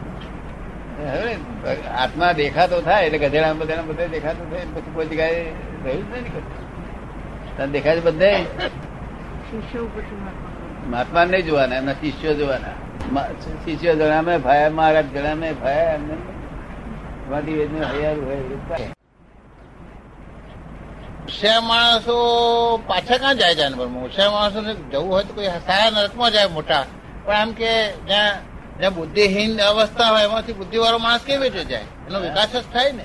હવે 1.06 1.36
આત્મા 1.86 2.32
દેખાતો 2.32 2.80
થાય 2.80 3.06
એટલે 3.06 3.18
ગધેડા 3.18 3.52
બધા 3.52 3.82
બધે 3.82 4.08
દેખાતો 4.08 4.44
થાય 4.50 4.60
પછી 4.74 4.94
કોઈ 4.94 5.06
જગ્યાએ 5.06 5.44
રહ્યું 5.84 6.08
જ 6.08 6.12
નહીં. 6.12 7.56
તને 7.56 7.66
દેખાય 7.66 7.96
છે 7.96 8.04
બધે? 8.04 8.44
મહાત્મા. 10.86 11.24
નહીં 11.24 11.44
જોવાના 11.44 11.76
એમના 11.76 11.92
શિષ્યો 11.92 12.34
જોવાના. 12.34 13.22
શિષ્યો 13.64 13.94
જણામે 13.94 14.38
ભાયા 14.38 14.70
મહારાજ 14.70 15.06
જણામે 15.06 15.52
ભાયા. 15.52 15.92
એમને 15.92 16.14
વાદી 17.30 17.52
વેદને 17.52 17.80
હૈયારું 17.80 18.26
હોય 18.26 18.36
હોશિયાર 21.26 21.60
માણસો 21.60 22.16
પાછા 22.86 23.16
ક્યાં 23.16 23.38
જાય 23.38 23.54
જાનવરમાં 23.54 24.02
હોશિયાર 24.02 24.30
માણસો 24.30 24.62
જવું 24.62 25.12
હોય 25.12 25.24
તો 25.24 25.34
કોઈ 25.34 25.46
સારા 25.46 25.90
નરકમાં 25.90 26.30
જાય 26.30 26.46
મોટા. 26.46 26.84
પણ 27.24 27.34
આમ 27.34 27.52
કે 27.52 27.92
જ્યાં 27.92 28.34
જ્યાં 28.78 28.94
બુદ્ધિહીન 28.94 29.62
અવસ્થા 29.62 30.10
હોય 30.10 30.24
એમાંથી 30.24 30.52
બુદ્ધિવાળો 30.52 30.98
માણસ 30.98 31.20
કેવી 31.20 31.48
રીતે 31.48 31.64
જાય? 31.64 31.80
એનો 31.80 32.20
વિકાસ 32.20 32.56
જ 32.56 32.64
થાય 32.72 32.92
ને. 32.92 33.04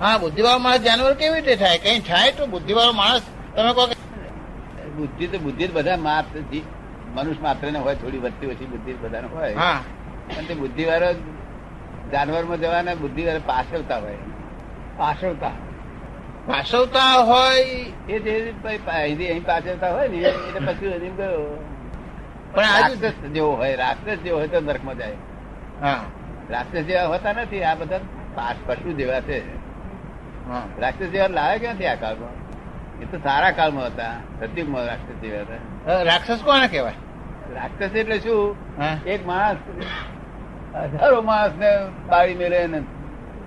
હા 0.00 0.18
બુદ્ધિવાળો 0.18 0.58
માણસ 0.58 0.80
જાનવર 0.80 1.14
કેવી 1.14 1.34
રીતે 1.34 1.56
થાય? 1.56 1.78
કઈ 1.78 1.98
થાય 1.98 2.32
તો 2.32 2.46
બુદ્ધિવાળો 2.46 2.92
માણસ. 2.92 3.22
તમે 3.56 3.72
કહો 3.72 3.86
કે 3.86 3.94
બુદ્ધિ 4.88 5.26
તો 5.26 5.38
બુદ્ધિ 5.38 5.66
બધા 5.66 5.96
માત્ર 5.96 6.40
મનુષ્ય 7.14 7.42
માત્ર 7.42 7.72
ને 7.72 7.78
હોય 7.78 7.94
થોડી 7.94 8.18
વધતી 8.18 8.46
ઓછી 8.46 8.64
બુદ્ધિ 8.64 8.92
બધાને 8.92 9.28
હોય. 9.28 9.54
હા. 9.54 9.80
પણ 10.36 10.44
તે 10.44 10.54
બુદ્ધિવાળો 10.54 11.12
જાનવરમાં 12.12 12.60
જવાના 12.60 12.94
બુદ્ધિવાળા 12.94 13.38
પાછળતા 13.38 13.98
હોય. 13.98 14.16
પાછળતા. 14.96 15.50
ભાષવતા 16.48 17.14
હોય 17.28 17.62
એ 18.08 18.16
અહીં 18.96 19.44
પાછળતા 19.46 19.90
હોય 19.90 20.08
ને 20.08 20.18
એટલે 20.18 20.60
પછી 20.66 20.92
હજી 20.94 21.12
ગયો 21.18 21.44
પણ 22.54 22.62
રાક્ષસ 22.62 23.14
જેવો 23.34 23.52
હોય 23.60 23.76
રાક્ષસ 23.76 24.18
જેવો 24.24 24.38
હોય 24.38 24.48
તો 24.48 24.60
નરકમાં 24.60 24.98
જાય. 24.98 25.16
હા. 25.82 26.00
રાક્ષસ 26.50 26.84
જેવા 26.88 27.06
હોતા 27.12 27.32
નથી 27.32 27.62
આ 27.64 27.74
બધા 27.74 28.00
પાસ 28.34 28.56
પશુ 28.66 28.92
જેવા 28.92 29.20
છે. 29.20 29.38
રાક્ષસ 30.80 31.06
જેવા 31.06 31.26
લાવે 31.26 31.58
ક્યાંથી 31.58 31.86
આ 31.86 31.94
કાળમાં? 31.94 32.36
એ 33.02 33.04
તો 33.04 33.16
સારા 33.18 33.50
કાળમાં 33.50 33.86
હતા 33.86 34.14
સતયુગમાં 34.40 34.86
રાક્ષસ 34.86 35.22
જેવા 35.22 35.40
હતા. 35.40 36.02
રાક્ષસ 36.02 36.40
કોને 36.44 36.68
કહેવાય? 36.68 36.98
રાક્ષસ 37.54 37.96
એટલે 37.96 38.18
શું? 38.18 38.56
એક 39.06 39.26
માણસ 39.26 39.60
હજારો 40.92 41.22
માણસ 41.22 41.54
ને 41.58 41.70
બાળી 42.10 42.34
મેળે 42.34 42.60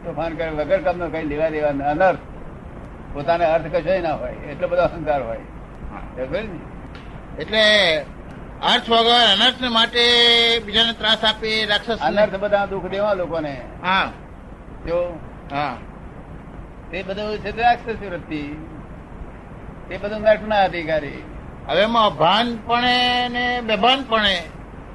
તોફાન 0.04 0.36
કરે 0.36 0.50
વગર 0.50 0.82
કામનો 0.82 1.10
કઈ 1.10 1.24
લેવા 1.34 1.50
દેવા 1.50 1.92
અનર્થ. 1.92 2.20
પોતાને 3.14 3.46
અર્થ 3.46 3.76
કશો 3.76 4.02
ના 4.02 4.14
હોય 4.14 4.32
એટલો 4.32 4.68
બધો 4.68 4.82
અહંકાર 4.82 5.22
હોય. 5.22 5.40
એટલે 7.40 7.98
અર્થ 8.62 8.90
વગર 8.90 9.26
અનર્થ 9.34 9.62
માટે 9.62 10.04
બીજાને 10.66 10.94
ત્રાસ 10.94 11.24
આપે 11.24 11.66
રાક્ષસ 11.66 12.00
અનર્થ 12.02 12.36
બધા 12.36 12.66
દુઃખ 12.66 12.86
દેવા 12.86 13.14
લોકોને. 13.14 13.62
હા. 13.84 14.12
જો 14.88 15.20
હા. 15.52 15.78
તે 16.92 17.04
બધું 17.04 17.38
છે 17.38 17.62
રાક્ષસ 17.62 17.96
વૃત્તિ. 18.12 18.56
તે 19.90 19.98
બધું 19.98 20.22
નર્કના 20.22 20.64
અધિકારી. 20.64 21.24
હવે 21.68 21.82
એમાં 21.82 22.18
ભાનપણે 22.18 23.30
ને 23.30 23.62
બેભાનપણે 23.62 24.44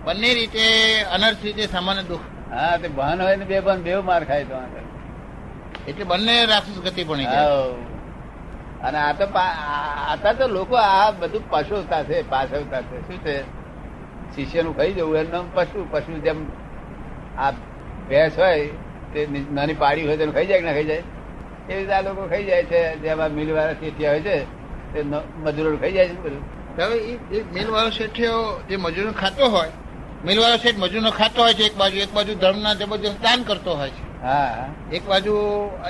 બંને 0.04 0.34
રીતે 0.34 1.02
અનર્થ 1.02 1.44
રીતે 1.44 1.66
સામાન્ય 1.66 2.02
દુઃખ. 2.02 2.20
હા 2.52 2.76
તે 2.76 2.88
ભાન 2.88 3.22
હોય 3.22 3.36
ને 3.36 3.44
બે 3.44 3.60
બેવ 3.60 4.04
માર 4.04 4.24
ખાય 4.24 4.44
તો 4.44 4.54
આગળ. 4.54 4.84
એટલે 5.88 6.04
બંને 6.04 6.44
રાક્ષસ 6.44 6.80
ગતિ 6.80 7.04
પણ. 7.04 7.20
અને 8.82 8.98
આ 8.98 9.12
તો 9.12 9.24
આતા 9.24 10.32
તો 10.32 10.46
લોકો 10.46 10.76
આ 10.76 11.10
બધું 11.10 11.50
પશુતા 11.50 12.02
છે, 12.02 12.30
પાછળતા 12.30 12.80
છે. 12.80 13.08
શું 13.08 13.24
છે? 13.24 13.42
શિષ્યનું 14.36 14.76
ખાઈ 14.76 14.92
જવું 14.92 15.16
એનું 15.16 15.32
નામ 15.32 15.50
પશુ 15.54 15.88
પશુ 15.90 16.20
જેમ 16.20 16.46
આ 17.38 17.50
ભેંસ 18.08 18.38
હોય, 18.38 18.66
તે 19.12 19.28
નાની 19.52 19.74
પાડી 19.74 20.06
હોય 20.06 20.16
તેને 20.16 20.32
ખાઈ 20.32 20.46
જાય 20.46 20.60
કે 20.60 20.66
ના 20.66 20.72
ખાઈ 20.72 20.84
જાય? 20.84 20.96
એવી 20.96 21.78
રીતે 21.78 21.92
આ 21.92 22.00
લોકો 22.00 22.28
ખાઈ 22.28 22.44
જાય 22.44 22.64
છે. 22.64 22.98
જેમાં 22.98 23.30
મિલવાળા 23.30 23.72
શેઠિયા 23.72 24.10
હોય 24.10 24.20
છે, 24.20 24.44
તે 24.92 25.02
મજૂરો 25.36 25.76
ખાઈ 25.76 25.92
જાય 25.92 26.08
છે 26.08 26.20
બધું. 26.20 26.62
હવે 26.78 26.96
એ- 26.96 27.16
મિલવાળો 27.16 27.54
મિલ 27.54 27.70
વાળો 27.70 27.90
શેઠિયો 27.90 28.62
જે 28.68 28.76
મજૂરો 28.76 29.12
ખાતો 29.12 29.46
હોય, 29.46 29.70
મિલવાળો 30.24 30.56
શેઠ 30.56 30.74
મજૂરનો 30.78 31.10
ખાતો 31.10 31.42
હોય 31.42 31.54
છે, 31.54 31.62
એક 31.62 31.76
બાજુ 31.76 31.96
એક 31.96 32.12
બાજુ 32.12 32.34
ધર્મના 32.34 32.74
જબરજસ્ત 32.74 33.22
દાન 33.22 33.42
કરતો 33.42 33.74
હોય 33.74 33.90
છે. 33.90 34.01
હા. 34.22 34.68
એક 34.92 35.06
બાજુ 35.08 35.34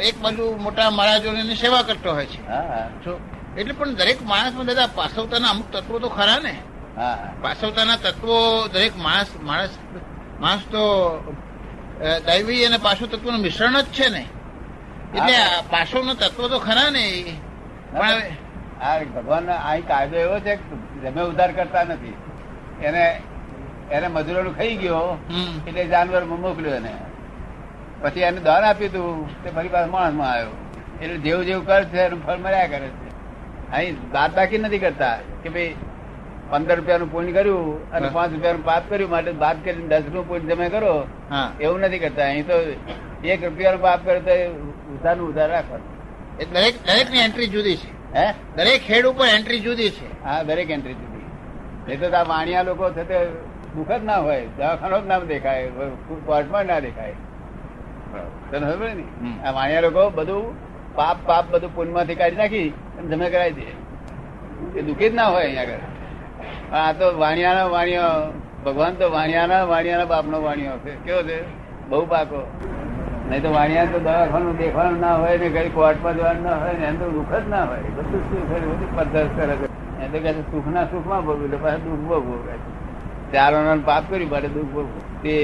એક 0.02 0.18
બાજુ 0.22 0.56
મોટા 0.60 0.90
મહારાજોની 0.90 1.56
સેવા 1.56 1.82
કરતો 1.82 2.12
હોય 2.12 2.26
છે. 2.26 2.48
હા. 2.48 2.88
જો 3.04 3.20
એટલે 3.58 3.72
પણ 3.72 3.94
દરેક 3.94 4.22
માણસમાં 4.22 4.66
દાદા 4.66 4.86
પાસવતાના 4.86 5.48
અમુક 5.48 5.70
તત્વો 5.72 5.98
તો 5.98 6.08
ખરા 6.08 6.38
ને? 6.38 6.54
હા. 6.96 7.18
પાસવતાના 7.42 7.96
તત્વો 7.96 8.68
દરેક 8.68 8.96
માણસ 8.96 9.26
માણસ 9.42 9.78
માણસ 10.40 10.62
તો 10.70 10.84
દૈવી 12.26 12.64
અને 12.64 12.76
પાસવ 12.76 13.06
તત્વનું 13.06 13.40
મિશ્રણ 13.40 13.80
જ 13.80 13.84
છે 13.84 14.08
ને? 14.08 14.26
એટલે 15.14 15.36
પાછળનો 15.70 16.14
તત્વો 16.14 16.48
તો 16.48 16.58
ખરા 16.58 16.90
ને? 16.90 17.24
પણ 17.92 18.22
આ 18.82 18.98
ભગવાન 18.98 19.46
અહીં 19.46 19.86
કાયદો 19.86 20.16
એવો 20.16 20.40
છે 20.40 20.56
કે 20.56 20.62
જમે 21.02 21.22
ઉધાર 21.22 21.52
કરતા 21.52 21.84
નથી. 21.84 22.16
એને 22.82 23.22
એને 23.90 24.08
મજૂરો 24.08 24.50
ખાઈ 24.52 24.76
ગયો. 24.76 25.18
એટલે 25.66 25.84
જાનવર 25.86 26.24
મોકલ્યો 26.24 26.74
એને. 26.74 26.92
પછી 28.02 28.20
એને 28.20 28.40
દાન 28.40 28.64
આપ્યું 28.64 28.90
હતું 28.90 29.42
તે 29.44 29.50
ફરી 29.50 29.68
પાછો 29.68 29.90
માણસમાં 29.90 30.30
આવ્યો. 30.32 30.50
એટલે 31.02 31.16
જેવું 31.16 31.44
જેવું 31.44 31.66
કર 31.66 31.84
છે 31.84 31.98
એનું 31.98 32.26
ફળ 32.26 32.36
મળ્યા 32.36 32.66
કરે 32.66 32.88
છે. 32.88 33.10
અહીં 33.72 33.96
બાદ 34.12 34.34
બાકી 34.36 34.58
નથી 34.58 34.78
કરતા 34.78 35.16
કે 35.42 35.48
ભાઈ 35.48 35.74
પંદર 36.50 36.76
રૂપિયાનું 36.76 37.12
પુણ્ય 37.12 37.32
કર્યું 37.32 37.90
અને. 37.90 38.08
પાંચ 38.08 38.32
રૂપિયાનું 38.32 38.64
પાપ 38.64 38.82
કર્યું 38.88 39.10
માટે 39.10 39.32
બાદ 39.32 39.64
કરીને 39.64 39.88
દસનું 39.88 40.28
પુણ્ય 40.28 40.54
તમે 40.54 40.68
કરો 40.68 41.06
એવું 41.60 41.80
નથી 41.80 41.98
કરતા. 41.98 42.24
અહીં 42.24 42.46
તો 42.46 42.54
એક 43.24 43.44
રૂપિયાનું 43.44 43.82
પાપ 43.82 44.04
કરે 44.04 44.20
તો 44.20 44.52
ઉધારનું 44.94 45.28
ઉધાર 45.28 45.50
રાખવાનું. 45.50 45.88
દરેક 46.36 46.52
દરેક 46.52 46.74
દરેકની 46.86 47.18
એન્ટ્રી 47.18 47.46
જુદી 47.46 47.76
છે. 47.76 47.90
હે? 48.18 48.26
દરેક 48.56 48.90
હેડ 48.90 49.06
ઉપર 49.06 49.26
એન્ટ્રી 49.26 49.60
જુદી 49.60 49.90
છે. 49.90 50.24
હા 50.24 50.42
દરેક 50.42 50.70
એન્ટ્રી 50.70 50.94
જુદી. 50.94 51.92
એ 51.92 51.96
તો 51.96 52.16
આ 52.16 52.22
વાણિયા 52.22 52.62
લોકો 52.62 52.90
છે 52.90 53.04
તે 53.08 53.24
દુઃખ 53.74 53.92
જ 53.92 54.04
ના 54.04 54.18
હોય. 54.18 54.46
દવાખાનો 54.56 55.00
જ 55.00 55.06
ના 55.06 55.18
દેખાય. 55.18 55.66
કોર્ટમાં 56.26 56.66
ના 56.66 56.78
દેખાય. 56.78 57.14
તને 58.50 58.66
ખબર 58.72 58.90
ને 58.94 59.04
આ 59.44 59.52
વાણિયા 59.52 59.80
લોકો 59.80 60.10
બધું 60.10 60.44
પાપ 60.94 61.16
પાપ 61.26 61.44
બધું 61.50 61.74
પુણ્યમાંથી 61.74 62.14
કાઢી 62.14 62.36
નાખી 62.36 62.68
અને 62.98 63.08
જમે 63.08 63.30
કરાવી 63.30 63.52
દે. 63.52 63.66
એ 64.78 64.82
દુઃખી 64.82 65.10
જ 65.10 65.14
ના 65.14 65.24
હોય 65.24 65.44
અહીંયા 65.44 65.62
આગળ. 65.62 65.80
આ 66.72 66.92
તો 66.92 67.18
વાણિયાના 67.18 67.64
વાણિયો 67.64 68.32
ભગવાન 68.64 68.94
તો 68.94 69.10
વાણિયાના 69.10 69.64
વાણિયાના 69.64 70.04
બાપનો 70.04 70.42
વાણિયો 70.42 70.78
છે. 70.78 70.90
કેવો 70.90 71.22
છે? 71.22 71.38
બહુ 71.88 72.06
પાકો. 72.06 72.40
નહીં 73.28 73.42
તો 73.42 73.52
વાણિયા 73.52 73.84
તો 73.84 73.98
દવાખાનું 73.98 74.58
દેખવાનું 74.58 75.00
ના 75.00 75.14
હોય 75.14 75.36
ને 75.36 75.48
કઈ 75.48 75.68
કોર્ટમાં 75.68 76.16
જવાનું 76.16 76.42
ના 76.42 76.54
હોય 76.54 76.72
ને 76.72 76.86
એમ 76.86 76.96
તો 76.98 77.10
દુઃખ 77.10 77.34
જ 77.44 77.48
ના 77.48 77.64
હોય. 77.64 77.80
બધું 77.96 78.20
સુખ 78.30 78.44
બધું 78.50 78.96
પદ્ધત 78.96 79.28
કરે 79.36 79.56
છે. 79.56 79.66
એ 80.04 80.08
તો 80.12 80.18
કહે 80.18 80.32
સુખના 80.32 80.84
સુખમાં 80.84 81.24
ભોગવ્યું 81.26 81.62
પાછા 81.62 81.76
દુઃખ 81.76 82.04
ભોગવું 82.08 82.40
ચારોના 83.32 83.76
પાપ 83.84 84.04
કર્યું 84.10 84.30
માટે 84.30 84.48
દુઃખ 84.48 84.72
ભોગવું 84.74 85.11
તે 85.22 85.34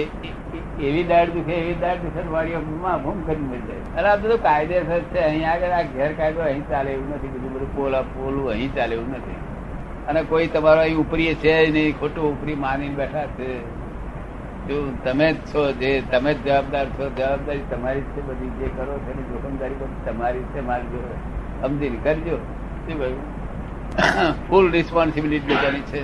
એવી 0.80 1.04
દાળ 1.04 1.28
દુખે, 1.28 1.54
એવી 1.54 1.75
દાળ 1.80 1.97
દુખે 1.97 2.28
વાળીઓ 2.28 2.61
માં 2.82 3.02
ભૂમ 3.02 3.18
કરી 3.26 3.42
મળી 3.42 3.66
જાય. 3.68 3.82
અરે 3.99 4.08
આ 4.08 4.16
બધું 4.16 4.42
કાયદેસર 4.42 5.00
છે. 5.11 5.18
અહીં 5.20 5.50
આગળ 5.50 5.75
આ 5.80 5.82
ગેરકાયદો 5.97 6.40
અહીં 6.42 6.64
ચાલે 6.68 6.90
એવું 6.92 7.08
નથી. 7.14 7.32
બધું 7.35 7.52
બધું 7.54 7.70
પોલા 7.76 8.02
પોલું 8.14 8.50
અહીં 8.50 8.75
ચાલે 8.75 8.94
એવું 8.97 9.11
નથી. 9.16 9.38
અને 10.08 10.20
કોઈ 10.23 10.47
તમારો 10.47 10.80
અહીં 10.80 10.99
ઉપરી 10.99 11.35
છે 11.35 11.54
નહીં, 11.70 11.99
ખોટું 12.00 12.25
ઉપરી 12.32 12.54
માની 12.66 12.94
બેઠા 13.00 13.26
છે. 13.38 13.50
તમે 15.04 15.26
જ 15.32 15.37
છો, 15.50 15.61
જે 15.73 15.90
તમે 16.12 16.32
જ 16.35 16.38
જવાબદાર 16.47 16.87
છો, 16.97 17.04
જવાબદારી 17.18 17.66
તમારી 17.70 18.06
છે 18.14 18.20
બધી. 18.28 18.50
જે 18.58 18.66
કરો 18.76 18.94
છો 19.02 19.11
એની 19.12 19.26
જોખમદારી 19.28 19.78
બધી 19.80 20.04
તમારી 20.06 20.47
છે, 20.54 20.61
મારી 20.70 20.90
જો 20.94 21.00
સમજીને 21.62 21.99
કરજો. 22.04 22.37
શું 22.85 22.99
ભાઈ 22.99 24.32
ફૂલ 24.49 24.66
રિસ્પોન્સિબિલિટી 24.73 25.54
લેવાની 25.54 25.87
છે. 25.92 26.02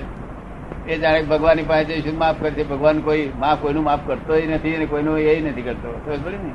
એ 0.87 0.97
જાણે 0.97 1.21
ભગવાનની 1.21 1.63
પાસે 1.63 1.83
જઈશું 1.83 2.19
માફ 2.19 2.35
કરશે 2.41 2.63
ભગવાન 2.63 3.01
કોઈ 3.01 3.31
માફ 3.35 3.61
કોઈનું 3.61 3.83
માફ 3.83 3.99
કરતો 4.07 4.35
નથી 4.35 4.75
અને 4.75 4.85
કોઈનું 4.85 5.19
એ 5.19 5.41
નથી 5.41 5.61
કરતો. 5.61 6.01
ખબર 6.05 6.31
ને? 6.31 6.51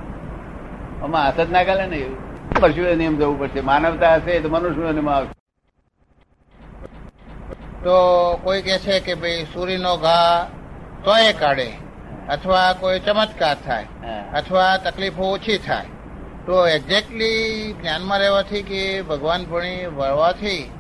આમાં 1.05 1.25
હાથ 1.25 1.41
જ 1.41 1.51
ના 1.51 1.63
ગાલે 1.63 1.87
ને 1.87 1.97
એવું. 1.97 2.31
પશુએ 2.61 2.95
નિયમ 2.95 3.19
જવું 3.19 3.39
પડશે? 3.39 3.61
માનવતા 3.61 4.15
હશે 4.15 4.41
તો 4.41 4.49
મનુષ્ય 4.49 4.93
નિયમ 4.93 5.11
આવશે. 5.11 5.33
તો 7.85 7.97
કોઈ 8.43 8.63
કે 8.63 8.79
છે 8.79 9.01
કે 9.01 9.15
ભાઈ 9.15 9.47
સૂર્યનો 9.55 9.97
ઘા 9.97 10.47
તોય 11.05 11.33
કાઢે 11.33 11.73
અથવા 12.29 12.73
કોઈ 12.73 13.01
ચમત્કાર 13.01 13.57
થાય. 13.67 13.87
અથવા 14.35 14.77
તકલીફો 14.77 15.23
ઓછી 15.23 15.59
થાય. 15.59 15.85
તો 16.47 16.67
એક્ઝેક્ટલી 16.67 17.73
ધ્યાનમાં 17.83 18.19
રહેવાથી 18.19 18.63
કે 18.63 19.03
ભગવાન 19.03 19.45
ભણી 19.45 19.87
વળવાથી 19.87 20.71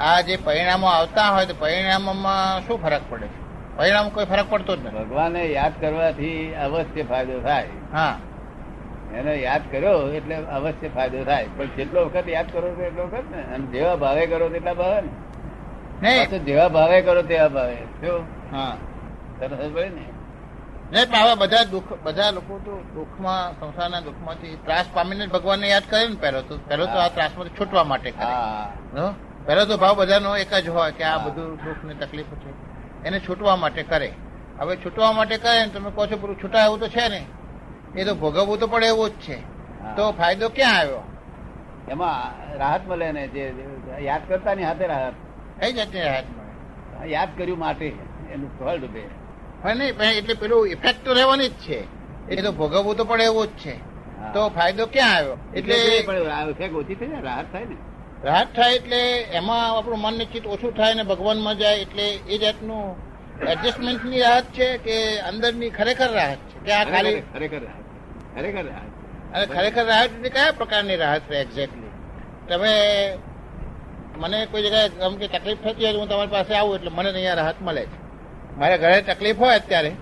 આ 0.00 0.20
જે 0.20 0.36
પરિણામો 0.36 0.86
આવતા 0.86 1.28
હોય 1.28 1.46
તો 1.46 1.54
પરિણામોમાં 1.58 2.66
શું 2.66 2.82
ફરક 2.82 3.00
પડે? 3.08 3.26
છે 3.26 3.46
પરિણામ 3.76 4.08
કોઈ 4.08 4.24
ફરક 4.24 4.50
પડતો 4.50 4.76
જ 4.76 4.86
નથી. 4.86 4.96
ભગવાને 4.96 5.46
યાદ 5.46 5.72
કરવાથી 5.80 6.54
અવશ્ય 6.54 7.02
ફાયદો 7.02 7.40
થાય. 7.40 7.68
હા. 7.92 8.18
એને 9.14 9.36
યાદ 9.36 9.62
કર્યો 9.72 10.12
એટલે 10.12 10.34
અવશ્ય 10.34 10.88
ફાયદો 10.88 11.24
થાય. 11.24 11.48
પણ 11.56 11.66
જેટલો 11.66 12.04
વખત 12.04 12.28
યાદ 12.28 12.52
કરો 12.52 12.74
તો 12.74 12.82
એટલો 12.82 13.02
વખત 13.02 13.24
ને. 13.30 13.42
અને 13.42 13.66
જેવા 13.66 13.96
ભાવે 13.96 14.26
કરો 14.26 14.48
તેટલા 14.48 14.74
ભાવે 14.74 15.00
ને. 15.00 15.08
નહીં 16.02 16.26
પાછું 16.26 16.44
જેવા 16.44 16.68
ભાવે 16.68 17.02
કરો 17.02 17.22
તેવા 17.22 17.48
ભાવે. 17.48 17.74
શું? 17.74 18.24
હા. 18.52 18.76
સરસ 19.40 19.72
પડે 19.74 19.88
ને? 19.88 20.04
નહીં 20.92 21.10
પણ 21.10 21.18
આવા 21.18 21.34
બધા 21.34 21.64
દુઃખ 21.64 21.92
બધા 22.02 22.30
લોકો 22.30 22.58
તો 22.58 22.72
દુઃખમાં 22.94 23.60
સંસારના 23.60 24.00
દુઃખમાંથી 24.00 24.58
ત્રાસ 24.64 24.84
પામીને 24.94 25.26
ભગવાનને 25.26 25.68
યાદ 25.68 25.82
કરે 25.90 26.08
ને 26.08 26.14
પહેલો 26.14 26.42
તો. 26.42 26.58
પહેલો 26.58 26.86
તો 26.86 26.98
આ 26.98 27.08
ત્રાસમાંથી 27.08 27.50
છૂટવા 27.60 27.84
માટે 27.84 28.10
કરે. 28.10 28.26
હો? 29.00 29.14
પહેલો 29.46 29.64
તો 29.64 29.76
ભાવ 29.76 29.96
બધાનો 29.96 30.36
એક 30.36 30.54
જ 30.54 30.68
હોય 30.68 30.92
કે 30.92 31.04
આ 31.04 31.18
બધું 31.18 31.56
દુઃખ 31.56 31.84
ને 31.84 31.94
તકલીફ 31.94 32.26
છે. 32.26 32.52
એને 33.04 33.20
છૂટવા 33.20 33.56
માટે 33.56 33.82
કરે. 33.82 34.12
હવે 34.58 34.76
છૂટવા 34.76 35.12
માટે 35.12 35.36
કરે 35.38 35.64
ને 35.64 35.68
તમે 35.68 35.90
કહો 35.90 36.06
છો 36.06 36.16
પૂરું 36.16 36.42
છૂટા 36.42 36.64
એવું 36.64 36.80
તો 36.80 36.88
છે 36.88 37.08
ને. 37.08 37.26
એ 38.00 38.04
તો 38.04 38.14
ભોગવવું 38.14 38.58
તો 38.58 38.66
પડે 38.66 38.86
એવું 38.86 39.10
જ 39.10 39.12
છે. 39.12 39.38
તો 39.96 40.12
ફાયદો 40.12 40.48
ક્યાં 40.48 40.78
આવ્યો? 40.78 41.02
એમાં 41.90 42.18
રાહત 42.58 42.80
મળે 42.88 43.12
ને 43.12 43.28
જે 43.28 43.54
યાદ 44.00 44.20
કરતા 44.28 44.54
ની 44.54 44.64
હાથે 44.64 44.86
રાહત. 44.86 45.14
કઈ 45.60 45.72
જાતની 45.72 46.00
રાહત 46.00 46.24
મળે? 46.24 47.12
યાદ 47.12 47.28
કર્યું 47.38 47.58
માટે 47.58 47.86
એનું 48.32 48.50
ફળ 48.58 48.78
ડૂબે 48.78 49.02
નહીં 49.64 50.18
એટલે 50.18 50.34
પેલું 50.34 50.68
ઇફેક્ટ 50.68 51.04
તો 51.04 51.12
રહેવાની 51.12 51.48
જ 51.48 51.52
છે. 51.52 51.84
એ 52.28 52.42
તો 52.42 52.52
ભોગવવું 52.52 52.96
તો 52.96 53.04
પડે 53.04 53.24
એવું 53.24 53.46
જ 53.46 53.50
છે. 53.50 53.76
તો 54.32 54.48
ફાયદો 54.48 54.86
ક્યાં 54.86 55.16
આવ્યો? 55.16 55.36
એટલે 55.54 55.74
ઓછી 56.74 56.94
થઈ 56.94 57.06
જાય 57.06 57.20
રાહત 57.20 57.44
થાય 57.52 57.64
ને. 57.64 57.76
રાહત 58.24 58.48
થાય 58.54 58.76
એટલે 58.76 59.00
એમાં 59.32 59.64
આપણું 59.70 60.00
મન 60.00 60.14
નિશ્ચિત 60.18 60.46
ઓછું 60.46 60.72
થાય 60.74 60.94
ને 60.94 61.04
ભગવાનમાં 61.04 61.56
જાય 61.58 61.82
એટલે 61.84 62.06
એ 62.28 62.38
જાતનું 62.38 62.84
એડજસ્ટમેન્ટની 63.52 64.22
રાહત 64.22 64.46
છે 64.52 64.68
કે 64.78 64.96
અંદરની 65.30 65.70
ખરેખર 65.70 66.10
રાહત 66.10 66.40
છે? 66.50 66.56
કે 66.64 66.72
આ 66.72 66.84
ખાલી 66.86 67.22
ખરેખર 67.34 67.62
રાહત 67.62 67.84
ખરેખર 68.34 68.64
રાહત 68.68 68.92
અને 69.34 69.44
ખરેખર 69.48 69.84
રાહત 69.86 70.10
એટલે 70.10 70.30
કયા 70.30 70.52
પ્રકારની 70.52 70.96
રાહત 70.96 71.24
છે 71.28 71.36
એક્ઝેક્ટલી 71.40 71.92
તમે 72.48 72.72
મને 74.22 74.38
કોઈ 74.46 74.64
જગ્યાએ 74.64 74.88
ગમ 75.00 75.14
કે 75.20 75.26
તકલીફ 75.28 75.60
થતી 75.62 75.84
હોય 75.84 75.92
તો 75.92 76.00
હું 76.00 76.08
તમારી 76.08 76.30
પાસે 76.30 76.52
આવું 76.56 76.76
એટલે 76.78 76.90
મને 76.90 77.08
અહીંયા 77.10 77.38
રાહત 77.42 77.58
મળે 77.60 77.82
છે. 77.82 77.96
મારે 78.58 78.76
ઘરે 78.78 79.02
તકલીફ 79.04 79.38
હોય 79.38 79.56
અત્યારે. 79.60 79.92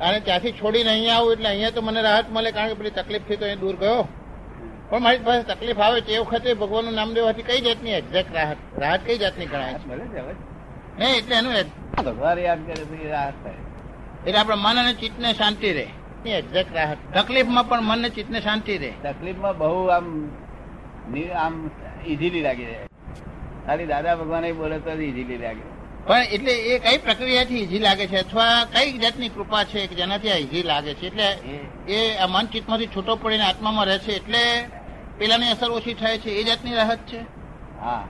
અને 0.00 0.18
ત્યાંથી 0.20 0.52
છોડીને 0.52 0.90
અહીંયા 0.90 1.18
આવું 1.18 1.32
એટલે 1.34 1.48
અહીંયા 1.48 1.76
તો 1.76 1.82
મને 1.82 2.00
રાહત 2.02 2.26
મળે 2.30 2.50
કારણ 2.52 2.70
કે 2.70 2.76
પેલી 2.80 2.96
તકલીફથી 2.98 3.36
તો 3.36 3.44
અહીં 3.44 3.60
દૂર 3.60 3.76
ગયો. 3.76 4.02
પણ 4.90 5.00
મારી 5.00 5.18
પાસે 5.18 5.42
તકલીફ 5.42 5.78
આવે 5.78 6.00
તે 6.00 6.18
વખતે 6.18 6.54
ભગવાનનું 6.54 6.94
નામ 6.94 7.12
લેવાથી 7.12 7.42
કઈ 7.42 7.60
જાતની 7.60 7.90
એક્ઝેક્ટ 7.90 8.34
રાહત? 8.34 8.56
રાહત 8.78 9.00
કઈ 9.06 9.18
જાતની 9.18 9.46
ગણાય? 9.46 9.74
છે 9.74 10.50
નહીં 10.98 11.16
એટલે 11.16 11.36
એનું 11.36 11.52
ભગવાન 12.04 12.38
યાદ 12.38 12.66
કરે 12.66 12.84
તો 12.84 13.10
રાહત 13.10 13.34
થાય. 13.44 13.54
એટલે 14.26 14.38
આપણા 14.38 14.56
મન 14.56 14.78
અને 14.78 14.94
ચિત્તને 14.94 15.34
શાંતિ 15.34 15.72
રહે. 15.72 15.86
એક્ઝેક્ટ 16.30 16.76
રાહત. 16.76 16.96
તકલીફમાં 17.14 17.68
પણ 17.68 17.82
મન 17.82 17.98
અને 17.98 18.08
ચિત્તને 18.08 18.40
શાંતિ 18.40 18.78
રહે. 18.78 18.92
તકલીફમાં 19.02 19.58
બહુ 19.58 19.86
આમ 19.86 20.28
આમ 21.34 21.70
ઇઝીલી 22.06 22.40
લાગી 22.40 22.64
જાય 22.64 22.86
ખાલી 23.66 23.86
દાદા 23.86 24.16
ભગવાન 24.16 24.52
બોલે 24.52 24.78
તો 24.78 24.90
ઇઝીલી 24.90 25.38
લાગે. 25.38 25.80
પણ 26.06 26.18
એટલે 26.18 26.52
એ 26.52 26.78
કઈ 26.78 26.98
પ્રક્રિયાથી 26.98 27.58
ઈઝી 27.58 27.78
લાગે 27.78 28.06
છે? 28.06 28.16
અથવા 28.16 28.64
કઈ 28.64 28.98
જાતની 28.98 29.28
કૃપા 29.28 29.64
છે 29.64 29.86
કે 29.86 29.94
જેનાથી 29.94 30.30
આ 30.30 30.34
ઈઝી 30.34 30.62
લાગે 30.62 30.94
છે? 30.94 31.06
એટલે 31.06 31.30
એ- 31.32 31.92
એ 31.92 32.16
આ 32.16 32.26
મન 32.26 32.46
ચિત્તમાંથી 32.46 32.86
છૂટો 32.86 33.16
પડીને 33.16 33.44
આત્મામાં 33.44 33.86
રહે 33.86 33.98
છે 33.98 34.12
એટલે 34.12 34.64
પેલાની 35.20 35.50
અસર 35.50 35.70
ઓછી 35.70 35.94
થાય 35.94 36.18
છે 36.18 36.30
એ 36.30 36.44
જાતની 36.44 36.74
રાહત 36.74 36.98
છે? 36.98 37.20
હા. 37.80 38.04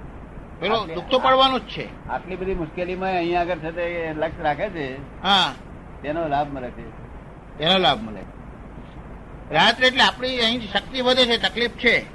પેલો 0.61 0.87
દુઃખ 0.95 1.05
તો 1.11 1.19
પડવાનું 1.19 1.61
જ 1.61 1.63
છે. 1.63 2.09
આટલી 2.09 2.37
બધી 2.37 2.55
મુશ્કેલીમાં 2.55 3.09
અહીંયા 3.09 3.41
આગળ 3.41 3.59
છે 3.59 3.81
એ 3.81 4.15
લક્ષ્ય 4.15 4.43
રાખે 4.43 4.69
છે. 4.69 4.95
હા. 5.23 5.55
તેનો 6.03 6.29
લાભ 6.29 6.55
મળે 6.55 6.71
છે. 6.71 6.87
એનો 7.63 7.79
લાભ 7.79 8.03
મળે. 8.03 8.21
રાહત 9.55 9.83
એટલે 9.83 10.03
આપણી 10.03 10.39
અહીં 10.39 10.61
શક્તિ 10.61 11.01
વધે 11.01 11.27
છે 11.27 11.37
તકલીફ 11.43 11.71
છે. 11.71 12.07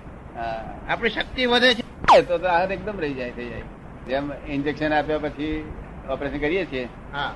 આપણી 0.87 1.09
શક્તિ 1.09 1.45
વધે 1.45 1.73
છે. 1.73 2.21
તો 2.21 2.37
રાહત 2.37 2.71
એકદમ 2.71 2.99
રહી 2.99 3.13
જાય 3.13 3.31
થઈ 3.31 3.49
જાય. 3.49 3.61
જેમ 4.07 4.31
ઇન્જેક્શન 4.47 4.93
આપ્યા 4.93 5.17
પછી 5.17 5.71
ઓપરેશન 6.09 6.37
કરીએ 6.37 6.65
છીએ. 6.65 6.87
હા. 7.13 7.33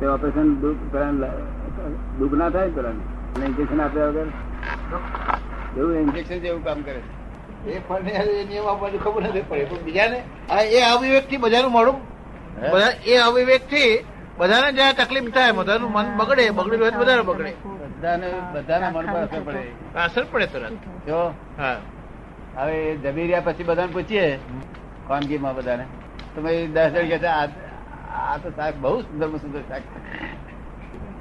તે 0.00 0.06
ઓપરેશન 0.06 0.54
દુઃખ 2.18 2.32
ના 2.32 2.50
થાય 2.50 2.70
પેલા 2.70 2.88
ઇન્જેક્શન 3.46 3.80
આપ્યા 3.80 4.06
વગર? 4.06 4.26
એવું 5.78 5.94
ઇન્જેક્શન 6.02 6.38
જેવું 6.44 6.62
કામ 6.64 6.82
કરે 6.86 7.00
છે. 7.00 7.10
એ 7.72 7.78
પણ 7.88 8.08
એ 8.08 8.44
નિયમ 8.50 8.66
આપવાની 8.72 9.02
ખબર 9.04 9.22
નથી 9.22 9.44
પડે. 9.50 9.64
પણ 9.70 9.84
બીજાને 9.86 10.18
આ 10.50 10.62
એ 10.76 10.80
અવિવેકથી 10.92 11.42
બધાનું 11.44 11.72
મોડું 11.72 11.98
એ 13.12 13.16
અવિવેકથી 13.28 13.90
બધાને 14.38 14.68
જ્યાં 14.76 14.98
તકલીફ 15.00 15.28
થાય 15.36 15.52
બધાનું 15.52 15.90
મન 15.96 16.06
બગડે 16.18 16.44
બગડે 16.58 16.76
હોય 16.82 16.92
બધાને 17.02 17.22
બગડે. 17.30 17.52
બધાને 17.94 18.28
બધાના 18.54 18.90
મન 18.96 19.06
પર 19.12 19.18
અસર 19.24 19.42
પડે. 19.46 19.62
અસર 20.04 20.24
પડે 20.32 20.46
તરત. 20.52 20.72
જો 21.08 21.18
હા. 21.58 21.76
હવે 22.56 22.76
જમી 23.02 23.26
રહ્યા 23.28 23.46
પછી 23.46 23.68
બધાને 23.70 23.92
પૂછીએ 23.96 24.26
ખાનગીમાં 25.08 25.54
બધાને. 25.58 25.84
તો 26.34 26.38
ભાઈ 26.42 26.66
દસ 26.74 26.88
જણ 26.94 27.18
કે 27.22 27.28
આ 27.28 27.46
આ 28.20 28.38
તો 28.42 28.48
શાક 28.56 28.74
બહુ 28.84 28.96
સુંદર 29.02 29.28
સુંદર 29.44 29.62
શાક. 29.68 29.82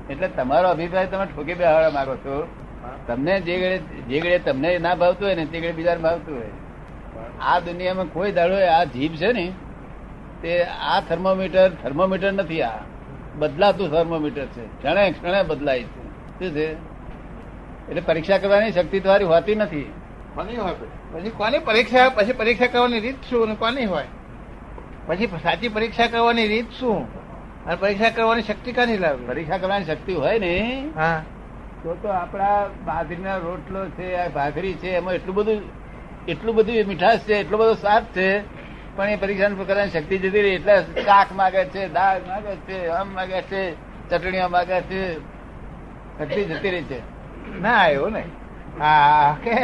એટલે 0.09 0.27
તમારો 0.37 0.67
અભિપ્રાય 0.69 1.07
તમે 1.07 1.25
ઠોકી 1.25 1.57
બેહાડવા 1.59 1.95
માંગો 1.97 2.15
છો. 2.25 2.35
તમને 3.07 3.41
જે 3.41 3.77
જે 3.77 4.39
તમને 4.39 4.77
ના 4.77 4.95
ભાવતું 4.95 5.27
હોય 5.27 5.35
ને 5.35 5.45
તે 5.45 5.59
ઘડે 5.59 5.71
બીજાને 5.71 6.01
ભાવતું 6.01 6.35
હોય. 6.35 6.45
આ 7.41 7.59
દુનિયામાં 7.59 8.05
કોઈ 8.05 8.31
દાડો 8.31 8.55
આ 8.67 8.83
જીભ 8.83 9.15
છે 9.15 9.31
ને 9.31 9.51
તે 10.41 10.63
આ 10.63 11.01
થર્મોમીટર 11.01 11.71
થર્મોમીટર 11.83 12.31
નથી 12.31 12.61
આ. 12.61 12.71
બદલાતું 13.35 13.91
થર્મોમીટર 13.91 14.45
છે. 14.45 14.65
ક્ષણે 14.65 15.11
ક્ષણે 15.11 15.43
બદલાય 15.43 15.83
છે. 15.83 16.09
શું 16.39 16.51
છે? 16.51 16.73
એટલે 17.89 18.01
પરીક્ષા 18.01 18.37
કરવાની 18.37 18.71
શક્તિ 18.71 18.99
તમારી 18.99 19.25
હોતી 19.25 19.55
નથી. 19.55 19.93
કોની 20.35 20.55
હોય 20.55 20.73
પછી 21.13 21.29
કોની 21.29 21.59
પરીક્ષા 21.59 22.09
પછી 22.09 22.33
પરીક્ષા 22.33 22.67
કરવાની 22.67 22.99
રીત 22.99 23.15
શું 23.29 23.43
અને 23.43 23.55
કોની 23.55 23.85
હોય? 23.85 24.05
પછી 25.05 25.27
સાચી 25.27 25.69
પરીક્ષા 25.69 26.07
કરવાની 26.07 26.47
રીત 26.47 26.65
શું? 26.79 27.19
અને 27.65 27.75
પરીક્ષા 27.75 28.09
કરવાની 28.09 28.41
શક્તિ 28.41 28.71
કાની 28.71 28.97
લાવે 28.97 29.25
પરીક્ષા 29.25 29.57
કરવાની 29.57 29.85
શક્તિ 29.85 30.13
હોય 30.13 30.39
ને 30.39 30.83
હા. 30.95 31.23
તો 31.83 31.93
તો 31.93 32.07
આપણા 32.07 32.67
બાજરીના 32.85 33.37
રોટલો 33.37 33.85
છે 33.89 34.15
આ 34.15 34.29
ભાખરી 34.29 34.73
છે 34.73 34.89
એમાં 34.89 35.13
એટલું 35.13 35.35
બધું 35.35 35.61
એટલું 36.27 36.55
બધું 36.55 36.87
મીઠાશ 36.87 37.19
છે 37.19 37.33
એટલો 37.33 37.57
બધો 37.57 37.73
સ્વાદ 37.73 38.03
છે 38.03 38.43
પણ 38.95 39.09
એ 39.09 39.15
પરીક્ષા 39.15 39.49
કરવાની 39.49 39.89
શક્તિ 39.89 40.17
જતી 40.17 40.41
રહી. 40.41 40.53
એટલે 40.53 41.03
શાક 41.03 41.31
માગે 41.31 41.65
છે 41.65 41.87
દાળ 41.87 42.19
માગે 42.27 42.55
છે 42.67 42.87
આમ 42.87 43.07
માગે 43.13 43.41
છે 43.41 43.75
ચટણીઓ 44.09 44.49
માગે 44.49 44.81
છે. 44.81 45.17
શક્તિ 46.19 46.45
જતી 46.45 46.69
રહી 46.69 46.83
છે. 46.83 46.99
ના 47.61 47.87
એવું 47.87 48.11
નહીં. 48.11 48.31
હા 48.79 49.37
કે 49.43 49.55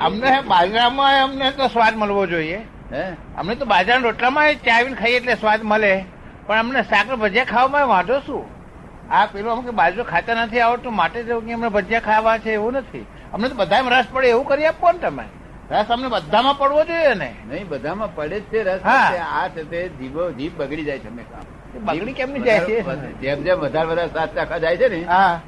અમને 0.00 0.42
બાજરામાં 0.42 1.22
અમને 1.22 1.52
તો 1.52 1.68
સ્વાદ 1.68 1.96
મળવો 1.96 2.26
જોઈએ. 2.26 2.60
હે? 2.92 3.04
અમને 3.38 3.54
તો 3.54 3.64
બાજરાના 3.64 4.02
રોટલામાં 4.02 4.54
ચાવીને 4.54 4.96
ખાઈએ 4.96 5.16
એટલે 5.16 5.34
સ્વાદ 5.34 5.62
મળે. 5.62 6.04
પણ 6.46 6.58
અમને 6.58 6.82
શાક 6.82 7.06
ભજીયા 7.06 7.44
ખાવામાં 7.44 7.88
વાંધો 7.88 8.20
શું? 8.20 8.59
આ 9.10 9.26
પેલું 9.26 9.52
અમુક 9.52 9.70
બાજરો 9.70 10.04
ખાતા 10.04 10.44
નથી 10.44 10.60
આવડતું 10.60 10.94
માટે 10.94 11.22
કે 11.22 11.32
અમને 11.32 11.68
ભજીયા 11.68 12.00
ખાવા 12.00 12.38
છે 12.38 12.52
એવું 12.52 12.72
નથી. 12.72 13.06
અમને 13.32 13.48
તો 13.48 13.54
બધામાં 13.54 14.00
રસ 14.00 14.06
પડે 14.12 14.28
એવું 14.28 14.46
કરી 14.46 14.66
આપો 14.66 14.92
ને 14.92 14.98
તમે. 14.98 15.24
રસ 15.70 15.90
અમને 15.90 16.08
બધામાં 16.08 16.58
પડવો 16.58 16.84
જોઈએ 16.84 17.14
ને. 17.14 17.34
નહીં 17.48 17.68
બધામાં 17.68 18.14
પડે 18.14 18.40
જ 18.40 18.42
છે 18.42 18.62
રસ 18.62 18.80
હા. 18.82 19.12
આ 19.42 19.48
છે 19.48 19.88
જીભો 19.88 20.30
જીભ 20.30 20.56
બગડી 20.56 20.84
જાય 20.84 20.98
છે 20.98 21.08
હંમેશા. 21.08 21.44
બગડી 21.84 22.12
કેમ 22.12 22.30
નહીં 22.30 22.44
જાય? 22.44 22.64
છે? 22.64 22.84
જેમ 23.20 23.42
જેમ 23.42 23.58
વધારે 23.58 23.88
વધારે 23.88 24.08
સ્વાદ 24.08 24.34
ચાખવા 24.34 24.58
જાય 24.58 24.76
છે 24.76 24.88
ને. 24.88 25.04
હા. 25.04 25.40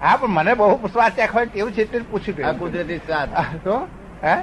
હા 0.00 0.16
પણ 0.16 0.28
મને 0.28 0.54
બહુ 0.54 0.88
સ્વાદ 0.92 1.12
ચાખવા 1.16 1.44
કેવું 1.44 1.72
છે 1.72 1.84
તે 1.84 1.98
પૂછ્યું 1.98 2.44
આ 2.44 2.52
કુદરતી 2.52 3.00
સ્વાદ. 3.06 3.28
તો? 3.64 3.88
હે? 4.22 4.36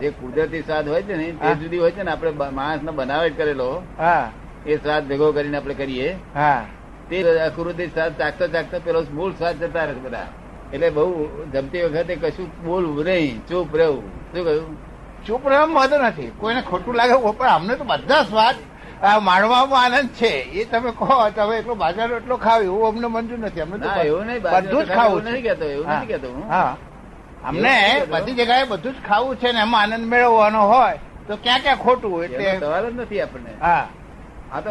જે 0.00 0.10
કુદરતી 0.10 0.62
સ્વાદ 0.62 0.88
હોય 0.88 1.02
છે 1.02 1.16
ને 1.16 1.32
તે. 1.32 1.54
જુદી 1.54 1.78
હોય 1.78 1.90
છે 1.90 2.02
ને 2.02 2.10
આપણે 2.10 2.30
માણસ 2.50 2.82
ને 2.82 2.92
બનાવે 2.92 3.30
કરેલો. 3.30 3.82
હા. 3.98 4.30
એ 4.66 4.76
સ્વાદ 4.76 5.08
ભેગો 5.08 5.32
કરીને 5.32 5.56
આપણે 5.56 5.74
કરીએ. 5.74 6.16
હા. 6.34 6.64
તે 7.10 7.16
અકૃતિ 7.48 7.84
સ્વાદ 7.88 8.12
ચાકતો 8.18 8.44
ચાકતો 8.48 8.76
પેલો 8.80 9.00
મૂળ 9.16 9.32
સ્વાદ 9.32 9.56
જતા 9.62 9.84
રહે 9.84 9.94
બધા. 10.04 10.28
એટલે 10.72 10.88
બહુ 10.90 11.04
જમતી 11.52 11.82
વખતે 11.84 12.14
કશું 12.22 12.48
બોલવું 12.64 13.04
નહીં 13.04 13.36
ચૂપ 13.48 13.74
રહેવું. 13.74 14.04
શું 14.32 14.44
કહ્યું? 14.44 14.76
ચૂપ 15.26 15.42
રહેવા 15.48 15.74
વાંધો 15.78 15.96
નથી. 15.98 16.30
કોઈને 16.40 16.62
ખોટું 16.62 16.94
લાગે 16.94 17.16
પણ 17.38 17.48
અમને 17.48 17.74
તો 17.76 17.84
બધા 17.84 18.22
સ્વાદ 18.24 18.56
માણવામાં 19.26 19.92
આનંદ 19.94 20.10
છે. 20.10 20.32
એ 20.58 20.64
તમે 20.64 20.90
કહો 20.90 21.30
તમે 21.30 21.54
એટલો 21.60 21.74
બાજાર 21.74 22.10
એટલો 22.12 22.36
ખાવ 22.36 22.60
એવું 22.62 22.86
અમને 22.88 23.06
મંજૂર 23.14 23.38
નથી. 23.38 23.60
અમને 23.60 23.76
તો 23.78 23.88
એવું 24.00 24.26
નહીં 24.26 24.42
બધું 24.42 24.84
જ 24.84 24.88
ખાવું 24.96 25.22
નહીં 25.24 25.42
કેતો 25.42 25.64
એવું 25.64 25.86
હા. 25.86 25.98
નથી 25.98 26.06
કેતો 26.06 26.28
હું. 26.34 26.44
હા. 26.50 26.72
અમને 27.44 27.74
બધી 28.12 28.34
જગ્યાએ 28.34 28.66
બધું 28.72 28.92
જ 28.94 28.98
ખાવું 29.08 29.36
છે 29.36 29.52
ને 29.52 29.60
એમાં 29.60 29.92
આનંદ 29.92 30.06
મેળવવાનો 30.12 30.60
હોય 30.72 30.98
તો 31.28 31.32
ક્યાં 31.44 31.60
ક્યાં 31.64 31.78
ખોટું? 31.78 32.24
એટલે 32.24 32.58
સવાલ 32.60 32.84
જ 32.90 32.94
નથી 33.00 33.20
આપણને. 33.20 33.52
હા. 33.60 33.84
આ 34.52 34.60
તો 34.60 34.70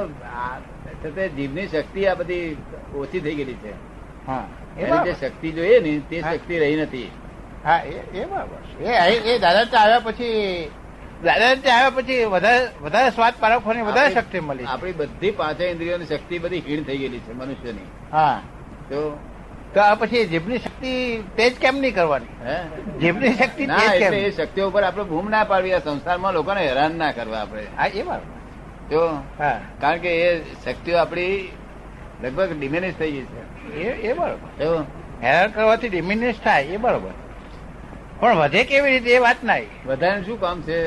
તે 1.04 1.30
જીભની 1.30 1.68
શક્તિ 1.68 2.08
આ 2.08 2.16
બધી 2.16 2.58
ઓછી 2.96 3.22
થઈ 3.22 3.36
ગયેલી 3.36 3.60
છે. 3.64 3.74
હા 4.28 4.46
એ 4.78 4.84
એની 4.84 5.06
જે 5.06 5.14
શક્તિ 5.14 5.52
જોઈએ 5.52 5.80
ને 5.80 5.94
તે 6.10 6.22
શક્તિ 6.24 6.60
રહી 6.60 6.82
નથી. 6.84 7.10
હા 7.64 7.80
એ 7.86 7.96
એ 8.14 8.26
બરાબર 8.26 8.60
એ 8.82 9.34
એ 9.34 9.40
દાદા 9.40 9.80
આવ્યા 9.80 10.02
પછી 10.02 10.70
દાદા 11.24 11.50
આવ્યા 11.54 11.92
પછી 11.92 12.20
વધારે 12.26 12.68
વધારે 12.82 13.12
સ્વાદ 13.12 13.36
પારખવાની 13.40 13.84
વધારે 13.84 14.12
શક્તિ 14.12 14.40
મળી 14.42 14.68
આપણી 14.68 14.94
બધી 14.94 15.32
પાંચ 15.40 15.60
ઇન્દ્રિયોની 15.70 16.06
શક્તિ 16.06 16.40
બધી 16.40 16.64
હીણ 16.68 16.84
થઈ 16.84 16.98
ગયેલી 16.98 17.24
છે 17.28 17.34
મનુષ્યની. 17.34 17.88
હા. 18.12 18.38
તો 18.90 19.02
તો 19.74 19.80
આ 19.82 19.96
પછી 19.96 20.26
જીભની 20.26 20.60
શક્તિ 20.60 20.92
તેજ 21.36 21.54
કેમ 21.60 21.76
નહીં 21.76 21.94
કરવાની? 21.94 22.34
હે? 22.46 22.58
જીભની 23.00 23.34
શક્તિ 23.34 23.68
ના 23.68 23.94
એ 23.94 24.32
શક્તિઓ 24.32 24.68
ઉપર 24.70 24.84
આપણે 24.84 25.04
ભૂમ 25.04 25.30
ના 25.30 25.44
પાડવી 25.44 25.74
આ 25.74 25.80
સંસારમાં 25.82 26.34
લોકોને 26.34 26.62
હેરાન 26.62 26.98
ના 26.98 27.12
કરવા 27.12 27.42
આપણે. 27.42 27.64
હા 27.78 27.90
એ 27.94 28.04
બરાબર. 28.04 28.37
જો 28.92 29.20
કારણ 29.82 30.00
કે 30.00 30.12
એ 30.28 30.42
શક્તિઓ 30.66 30.98
આપણી 30.98 31.52
લગભગ 32.24 32.50
ડિમિનિશ 32.60 32.96
થઈ 33.00 33.12
ગઈ 33.12 33.26
છે. 33.26 33.42
એ 33.76 34.10
એ 34.10 34.14
બરોબર. 34.14 34.84
હેરાન 35.24 35.52
કરવાથી 35.52 35.90
ડિમિનિશ 35.90 36.40
થાય 36.44 36.64
એ 36.64 36.78
બરોબર. 36.78 37.14
પણ 38.20 38.38
વધે 38.38 38.64
કેવી 38.64 38.92
રીતે 38.92 39.10
એ 39.12 39.20
વાત 39.20 39.44
ના 39.44 39.62
વધારે 39.88 40.24
શું 40.24 40.40
કામ 40.42 40.62
છે? 40.62 40.78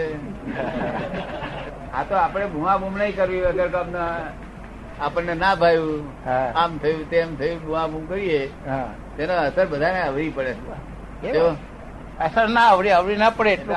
આ 1.94 2.04
તો 2.04 2.14
આપણે 2.14 2.46
બુમા 2.46 2.78
બૂમ 2.78 2.94
નહીં 2.98 3.16
કરવી 3.16 3.40
વગર 3.40 3.68
કામના 3.68 4.12
આપણને 5.00 5.34
ના 5.34 5.54
ભાવ્યું. 5.54 6.04
આમ 6.54 6.78
થયું 6.78 7.10
તેમ 7.10 7.36
થયું 7.36 7.60
બુમા 7.64 7.88
બૂમ 7.88 8.06
કરીએ. 8.06 8.40
હા. 8.68 8.88
તેનો 9.16 9.34
અસર 9.34 9.66
બધાને 9.66 10.00
આવરી 10.00 10.30
પડે. 10.30 10.54
અસર 12.20 12.48
ના 12.48 12.66
આવડી 12.70 12.90
આવડી 12.90 13.16
ના 13.16 13.30
પડે 13.30 13.52
એટલું 13.52 13.76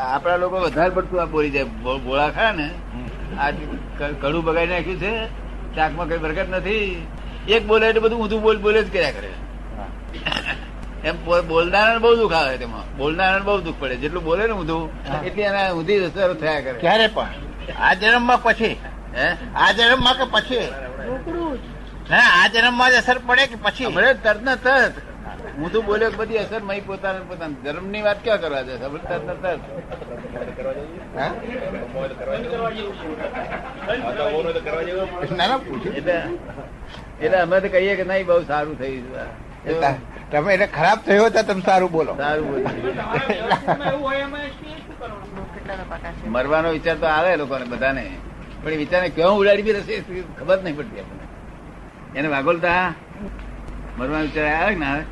આપણા 0.00 0.36
લોકો 0.36 0.60
વધારે 0.60 0.90
પડતું 0.90 1.22
આ 1.22 1.24
બોલી 1.24 1.50
જાય. 1.50 1.64
ગોળા 1.64 1.98
બોળા 1.98 2.30
ખરા 2.30 2.52
ને 2.52 2.70
આ 3.38 3.50
કડું 4.20 4.44
બગાડી 4.44 4.66
નાખ્યું 4.66 5.00
છે 5.00 5.26
ચાકમાં 5.76 6.08
કઈ 6.08 6.18
બરકત 6.18 6.48
નથી. 6.48 7.06
એક 7.48 7.66
બોલે 7.66 7.86
એટલે 7.86 8.00
બધું 8.00 8.20
ઊંધું 8.20 8.42
બોલ 8.42 8.58
બોલે 8.58 8.82
જ 8.82 8.92
કર્યા 8.92 9.10
કરે. 9.10 9.30
એમ 11.04 11.24
બો- 11.24 11.98
બહુ 11.98 12.16
દુઃખ 12.16 12.32
આવે 12.32 12.58
તેમાં. 12.58 12.96
બોલનારાને 12.96 13.44
બહુ 13.44 13.60
દુઃખ 13.60 13.74
પડે. 13.80 13.96
જેટલું 13.96 14.24
બોલે 14.24 14.46
ને 14.46 14.52
ઊંધું. 14.52 14.90
એટલી 15.24 15.42
એના 15.42 15.72
ઊંધી 15.72 15.96
અસર 15.98 16.34
થયા 16.34 16.60
કરે. 16.60 16.72
ક્યારે 16.72 17.06
પણ. 17.06 17.26
આ 17.80 17.94
જન્મમાં 17.94 18.42
પછી. 18.42 18.76
હે? 19.16 19.28
આ 19.54 19.72
જન્મમાં 19.72 20.14
કે 20.14 20.24
પછી? 20.24 20.68
હા 22.14 22.44
આ 22.44 22.46
જન્મમાં 22.46 22.90
જ 22.90 22.94
અસર 22.94 23.18
પડે 23.18 23.46
કે 23.46 23.54
પછી? 23.54 23.84
તરત 24.22 24.42
ને 24.42 24.56
તરત 24.56 24.92
ઊંધું 25.62 25.84
તો 26.02 26.08
કે 26.12 26.16
બધી 26.20 26.40
અસર 26.44 26.62
મય 26.68 26.82
પોતાને 26.88 27.20
પોતાને. 27.30 27.54
ધર્મની 27.64 28.02
વાત 28.06 28.18
ક્યાં 28.24 28.40
કરવા 28.42 28.62
છે 28.66 28.74
હમણાં 28.82 29.20
તરત 29.26 29.62
ના 35.38 35.48
ના 35.50 35.58
પૂછ્યું 35.66 35.96
એટલે 37.20 37.36
અમે 37.44 37.56
તો 37.62 37.68
કહીએ 37.74 37.94
કે 38.00 38.04
નહીં 38.10 38.26
બહુ 38.28 38.42
સારું 38.50 38.74
થયું. 38.80 39.04
તમે 40.30 40.50
એટલે 40.54 40.68
ખરાબ 40.78 40.98
થયો 41.06 41.28
તો 41.36 41.40
તમે 41.48 41.62
સારું 41.68 41.90
બોલો. 41.96 42.12
સારું 42.22 42.44
બોલ્યું. 42.50 42.74
કરવાનું 45.00 46.32
મરવાનો 46.34 46.68
વિચાર 46.76 46.96
તો 47.02 47.06
આવે 47.16 47.30
લોકોને 47.42 47.66
બધાને. 47.72 48.04
પણ 48.62 48.72
એ 48.76 48.78
વિચારને 48.82 49.08
કેવું 49.16 49.36
ઉડાડી 49.40 49.66
બી 49.66 49.76
રહેશે 49.78 49.94
એ 49.98 50.02
ખબર 50.38 50.58
નહીં 50.64 50.76
પડતી 50.78 51.00
આપણને. 51.02 51.24
એને 52.18 52.28
વાગોલતા 52.34 52.84
મરવાનો 53.98 54.24
વિચાર 54.28 54.46
આવે 54.52 54.74
ના 54.82 54.92
આવે? 54.94 55.04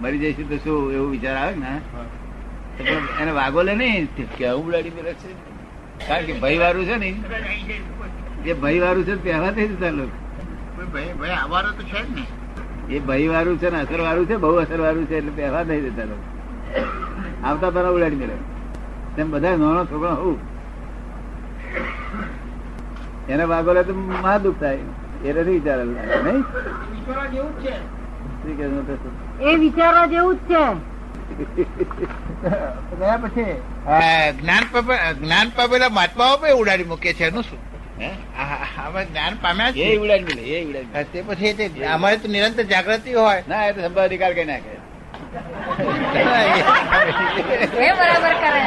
મરી 0.00 0.18
જઈશું 0.18 0.48
તો 0.48 0.56
શું 0.56 0.92
એવું 0.92 1.10
વિચાર 1.10 1.36
આવે 1.36 1.54
ને? 1.54 1.80
એને 3.20 3.32
વાગોલે 3.32 3.74
નહીં. 3.74 4.06
કેવું 4.36 4.66
ઉડાડી 4.66 4.90
બી 4.90 5.02
છે? 5.02 5.32
કારણ 6.08 6.24
કે 6.24 6.32
ભય 6.32 6.58
વાળું 6.58 6.84
છે 6.84 6.96
ને 6.96 7.10
જે 8.44 8.52
ભય 8.54 8.80
વાળું 8.80 9.04
છે 9.04 9.14
પહેલા 9.24 9.50
થઈ 9.50 9.68
જતા 9.68 9.90
લોકો. 9.90 10.16
ભાઈ 10.92 11.12
ભાઈ 11.12 11.30
આવવાનો 11.30 11.70
તો 11.70 11.82
છે 11.82 12.00
જ 12.06 12.10
ને. 12.10 12.24
એ 12.94 12.98
ભય 12.98 13.28
વાળું 13.28 13.58
છે 13.58 13.70
ને 13.70 13.80
અસર 13.80 14.00
વાળું 14.00 14.26
છે 14.26 14.36
બહુ 14.36 14.54
અસર 14.54 14.80
વાળું 14.80 15.06
છે 15.06 15.16
એટલે 15.16 15.30
પહેલા 15.30 15.62
નહીં 15.62 15.82
દેતા 15.82 16.04
લોકો. 16.04 16.24
આવતા 17.44 17.70
પહેલા 17.70 17.88
ઉડાડી 17.88 18.16
મેળવે 18.16 18.38
તેમ 19.16 19.30
બધા 19.30 19.56
નાનો 19.56 19.84
છોકરો 19.84 20.14
હોઉં. 20.14 20.38
એને 23.28 23.44
વાગોલે 23.44 23.82
તો 23.82 23.94
મહા 23.94 24.38
દુઃખ 24.38 24.60
થાય. 24.60 24.78
એ 25.24 25.32
નથી 25.32 25.50
વિચાર 25.50 25.78
નહીં? 25.78 26.44
છે? 29.40 29.46
એ 29.46 29.56
વિચારવા 29.56 30.06
જેવું 30.06 30.36
જ 30.36 30.38
છે. 30.48 30.56
ગયા 33.00 33.16
પછી. 33.16 33.54
જ્ઞાન 34.32 34.64
જ્ઞાન 35.20 35.52
પામેલા 35.56 35.88
મહાત્માઓ 35.88 36.36
પણ 36.36 36.54
ઉડાડી 36.54 36.84
મૂકે 36.84 37.14
છે 37.14 37.26
એનું 37.26 37.42
શું? 37.42 37.58
જ્ઞાન 39.06 39.38
પામ્યા 39.42 39.72
એ 39.76 39.98
ઉડાડી 39.98 40.52
એ 40.52 40.64
ઉડાડી 40.64 41.04
તે 41.12 41.22
પછી 41.22 41.54
તે 41.54 41.86
અમારે 41.86 42.16
તો 42.16 42.28
નિરંતર 42.28 42.64
જાગૃતિ 42.64 43.12
હોય. 43.12 43.42
ના 43.48 43.66
એ 43.66 43.72
તો 43.72 43.80
સંભાવ 43.80 44.04
અધિકાર 44.04 44.32
કઈ 44.32 44.44
નાખે 44.44 44.80
એ 47.80 47.92
બરાબર 47.92 48.34
કરે 48.42 48.60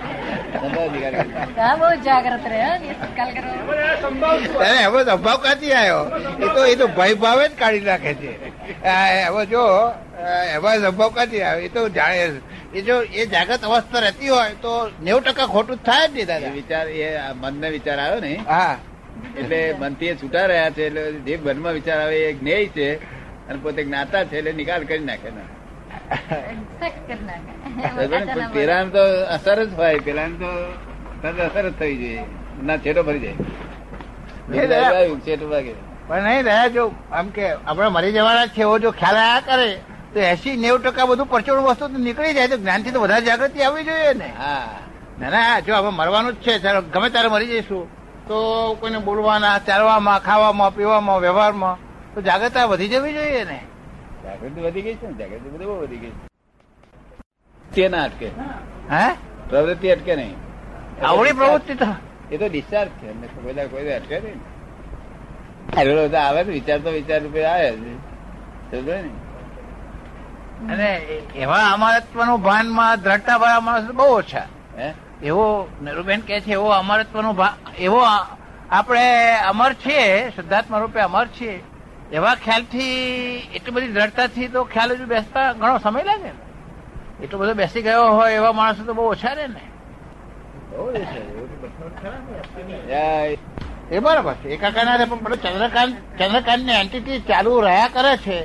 જાગ્રત 2.04 2.44
રહે 2.48 2.60
હવે 4.84 5.00
અભાવ 5.16 5.38
કાચી 5.46 5.72
આવ્યો? 5.72 6.02
એ 6.44 6.46
તો 6.54 6.60
એ 6.66 6.74
તો 6.76 6.86
ભય 6.98 7.14
ભાવે 7.14 7.44
જ 7.48 7.52
કાઢી 7.58 7.80
નાખે 7.80 8.12
છે. 8.14 8.32
હવે 9.28 9.46
જો 9.46 9.62
એવા 10.56 10.76
અભાવ 10.92 11.10
કાચી 11.18 11.42
આવ્યો? 11.42 11.66
એ 11.66 11.68
તો 11.68 11.88
જાણે 11.88 12.40
એ 12.74 12.80
જો 12.82 12.96
એ 13.02 13.26
જાગત 13.26 13.64
અવસ્થા 13.64 14.00
રહેતી 14.00 14.28
હોય 14.28 14.54
તો 14.62 14.72
નેવું 15.02 15.22
ટકા 15.22 15.46
ખોટું 15.46 15.76
જ 15.76 15.80
થાય 15.86 16.08
જ 16.08 16.10
નહીં 16.14 16.26
દાદા. 16.26 16.50
વિચાર 16.50 16.86
એ 16.88 17.06
મન 17.40 17.52
મનને 17.54 17.68
વિચાર 17.70 17.98
આવ્યો 18.00 18.20
ને 18.20 18.34
હા. 18.48 18.76
એટલે 19.40 19.60
મનથી 19.78 20.06
એ 20.06 20.14
છૂટા 20.16 20.46
રહ્યા 20.46 20.70
છે 20.70 20.82
એટલે 20.86 21.02
જે 21.26 21.34
મનમાં 21.36 21.72
વિચાર 21.72 21.98
આવે 22.02 22.18
એ 22.28 22.32
જ્ઞેય 22.32 22.68
છે 22.76 22.88
અને 23.48 23.58
પોતે 23.62 23.84
જ્ઞાતા 23.84 24.24
છે 24.24 24.38
એટલે 24.38 24.52
નિકાલ 24.52 24.82
કરી 24.84 25.04
નાખે 25.10 25.30
ને 25.30 25.42
પેલાને 28.54 28.90
તો 28.90 29.02
અસર 29.28 29.58
જ 29.60 29.70
હોય 29.76 29.98
પેલા 30.00 30.28
તો 30.40 30.50
તરત 31.22 31.40
અસર 31.40 31.64
જ 31.64 31.72
થઈ 31.78 31.96
જાય. 31.96 32.24
ના 32.62 32.78
છેટો 32.78 33.02
ભરી 33.02 33.20
જાય. 33.20 33.36
છેટો 35.26 35.46
ભાગે. 35.48 35.74
પણ 36.08 36.24
નહીં 36.24 36.44
દયા 36.44 36.68
જો 36.68 36.84
આમ 37.12 37.26
કે 37.30 37.44
આપણે 37.66 37.88
મરી 37.88 38.12
જવાના 38.12 38.48
છે 38.48 38.62
એવો 38.62 38.78
જો 38.78 38.90
ખ્યાલ 38.92 39.18
આયા 39.18 39.42
કરે 39.42 39.68
તો 40.14 40.18
એસી 40.32 40.56
નેવું 40.56 40.80
ટકા 40.82 41.06
બધું 41.06 41.28
પરચોડ 41.28 41.60
વસ્તુ 41.66 41.84
નીકળી 41.98 42.34
જાય 42.34 42.48
તો 42.48 42.56
જ્ઞાનથી 42.56 42.92
તો 42.92 43.00
વધારે 43.00 43.24
જાગૃતિ 43.26 43.62
આવવી 43.62 43.84
જોઈએ 43.84 44.14
ને. 44.14 44.28
હા. 44.38 44.80
ના 45.20 45.30
ના 45.30 45.60
જો 45.60 45.72
આપણે 45.74 45.92
મરવાનું 45.92 46.34
જ 46.34 46.44
છે 46.44 46.52
ગમે 46.92 47.08
ત્યારે 47.10 47.28
મરી 47.28 47.50
જઈશું 47.52 47.86
તો 48.28 48.36
કોઈને 48.80 48.98
બોલવાના 49.06 49.56
ચાલવામાં 49.60 50.20
ખાવામાં 50.20 50.72
પીવામાં 50.72 51.20
વ્યવહારમાં 51.20 51.76
તો 52.14 52.18
જાગ્રતા 52.20 52.66
વધી 52.66 52.88
જવી 52.88 53.14
જોઈએ 53.14 53.44
ને. 53.44 53.58
જાગૃતિ 54.24 54.60
વધી 54.60 54.82
ગઈ 54.82 54.94
છે 54.94 55.06
ને? 55.06 55.12
જાગૃતિ 55.12 55.48
બધું 55.50 55.66
બહુ 55.66 55.80
વધી 55.80 55.96
ગઈ 55.96 56.10
છે. 56.10 56.26
તે 57.74 57.88
ના 57.88 58.02
અટકે. 58.02 58.26
હે? 58.90 59.14
પ્રવૃત્તિ 59.48 59.88
અટકે 59.88 60.16
નહીં. 60.16 60.36
આવડી 61.06 61.32
પ્રવૃત્તિ 61.32 61.74
તો. 61.74 61.86
એ 62.32 62.36
તો 62.36 62.48
ડિસ્ચાર્જ 62.48 62.90
છે. 62.90 63.10
એમને 63.10 63.26
કોઈ 63.26 63.66
કોઈ 63.66 63.88
અટકે 63.88 64.20
નહીં. 64.20 66.10
તો 66.10 66.16
આવે 66.16 66.42
ને 66.42 66.52
વિચાર 66.52 66.78
તો 66.78 66.90
વિચાર 66.90 67.20
રૂપે 67.20 67.44
આવે 67.44 67.72
છે 67.72 68.80
ને? 68.80 69.10
અને 70.72 70.94
એવા 71.36 71.72
અમારત્વનું 71.72 72.42
ભાનમાં 72.42 73.02
દ્રઢતા 73.02 73.36
વાળા 73.36 73.60
માણસ 73.60 73.90
બહુ 73.90 74.04
ઓછા. 74.04 74.46
હે? 74.78 74.94
એવો 75.22 75.68
નરુબેન 75.82 76.20
કે 76.20 76.40
છે 76.40 76.52
એવો 76.52 76.68
અમરત્વનું 76.68 77.36
ભા 77.36 77.56
એવો 77.78 78.02
આપણે 78.70 79.34
અમર 79.36 79.72
છીએ 79.72 80.30
શુદ્ધાત્મા 80.30 80.78
રૂપે 80.78 81.00
અમર 81.00 81.26
છીએ. 81.26 81.62
એવા 82.12 82.34
ખ્યાલથી 82.34 83.36
એટલી 83.54 83.70
બધી 83.70 83.88
દ્રઢતાથી 83.88 84.48
તો 84.48 84.64
ખ્યાલ 84.64 84.92
હજુ 84.92 85.04
બેસતા 85.04 85.52
ઘણો 85.52 85.78
સમય 85.78 86.02
લાગે 86.02 86.22
ને. 86.22 86.32
એટલો 87.22 87.38
બધો 87.38 87.54
બેસી 87.54 87.82
ગયો 87.82 88.08
હોય 88.08 88.34
એવા 88.34 88.52
માણસો 88.52 88.84
તો 88.84 88.94
બહુ 88.94 89.04
ઓછા 89.04 89.32
રહે 89.32 89.46
ને. 89.46 89.60
બધું 90.70 90.92
એ 93.90 93.98
બરાબર 93.98 94.34
છે. 94.34 94.48
એકાકાર 94.48 94.84
ના 94.84 94.96
રહે 94.96 95.04
પણ 95.04 95.16
પેલો 95.16 95.36
ચંદ્રકાંત 95.36 95.96
ચંદ્રકાંતની 96.18 96.72
એન્ટિટી 96.72 97.20
ચાલુ 97.20 97.60
રહ્યા 97.60 97.88
કરે 97.92 98.16
છે. 98.16 98.44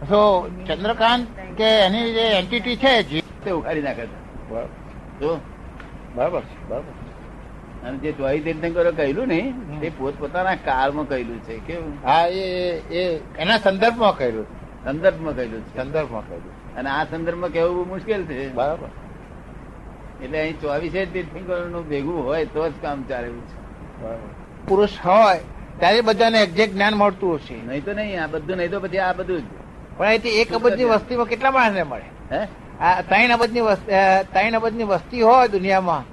તો 0.00 0.50
ચંદ્રકાંત 0.68 1.26
કે 1.56 1.64
એની 1.64 2.12
જે 2.12 2.20
એન્ટિટી 2.20 2.76
છે 2.76 3.02
જી- 3.02 3.44
તે 3.44 3.50
ઉખાડી 3.50 3.82
નાખે 3.82 4.06
છે. 4.06 4.48
જો. 5.20 5.40
બરાબર 6.14 6.40
છે 6.40 6.68
બરાબર 6.68 7.01
અને 7.84 7.98
જે 7.98 8.12
ચોવીસ 8.12 8.44
તીર્થંકરો 8.44 8.92
કહેલું 8.92 9.26
ને 9.26 9.52
તે 9.80 9.88
પોતપોતાના 9.98 10.54
કાળમાં 10.54 11.08
કહેલું 11.08 11.42
છે 11.42 11.58
કેવું? 11.58 11.98
હા 12.04 12.26
એ 12.26 12.42
એ 12.78 13.20
એના 13.38 13.58
સંદર્ભમાં 13.58 14.18
કર્યું 14.18 14.46
સંદર્ભમાં 14.84 15.36
કહેલું 15.36 15.60
છે. 15.60 15.76
સંદર્ભમાં 15.76 16.28
કહેલું. 16.28 16.76
અને 16.76 16.90
આ 16.90 17.04
સંદર્ભમાં 17.04 17.50
કહેવું 17.50 17.88
મુશ્કેલ 17.88 18.24
છે. 18.24 18.52
બરાબર. 18.52 18.88
એટલે 20.24 20.40
અહીં 20.40 20.60
ચોવીસે 20.60 21.06
તીર્થંકરોનું 21.06 21.88
ભેગું 21.88 22.24
હોય 22.24 22.44
તો 22.44 22.68
જ 22.68 22.72
કામ 22.82 23.02
ચાલે 23.02 23.28
છે. 23.28 24.02
બરાબર. 24.02 24.28
પુરુષ 24.68 24.90
હોય 25.04 25.38
ત્યારે 25.78 26.00
બધાને 26.00 26.42
એક્ઝેક્ટ 26.42 26.74
જ્ઞાન 26.74 26.94
મળતું 26.94 27.34
હશે. 27.34 27.54
નહીં 27.54 27.84
તો 27.84 27.92
નહીં 27.92 28.24
આ 28.24 28.26
બધું 28.26 28.56
નહીં 28.56 28.70
તો 28.70 28.80
પછી 28.80 28.98
આ 28.98 29.12
બધું 29.12 29.40
જ. 29.40 29.44
પણ 29.96 30.06
અહીંથી 30.06 30.28
એક 30.28 30.52
અબજની 30.52 30.84
વસ્તીમાં 30.84 31.26
કેટલા 31.26 31.50
માણસને 31.50 31.82
મળે? 31.82 32.36
હે? 32.36 32.46
આ 32.80 33.00
ત્રણ 33.00 33.32
અબજની 33.32 33.60
વસ્તી 33.60 33.92
ત્રણ 34.32 34.56
અબજની 34.56 34.84
વસ્તી 34.84 35.22
હોય 35.22 35.48
દુનિયામાં 35.48 36.11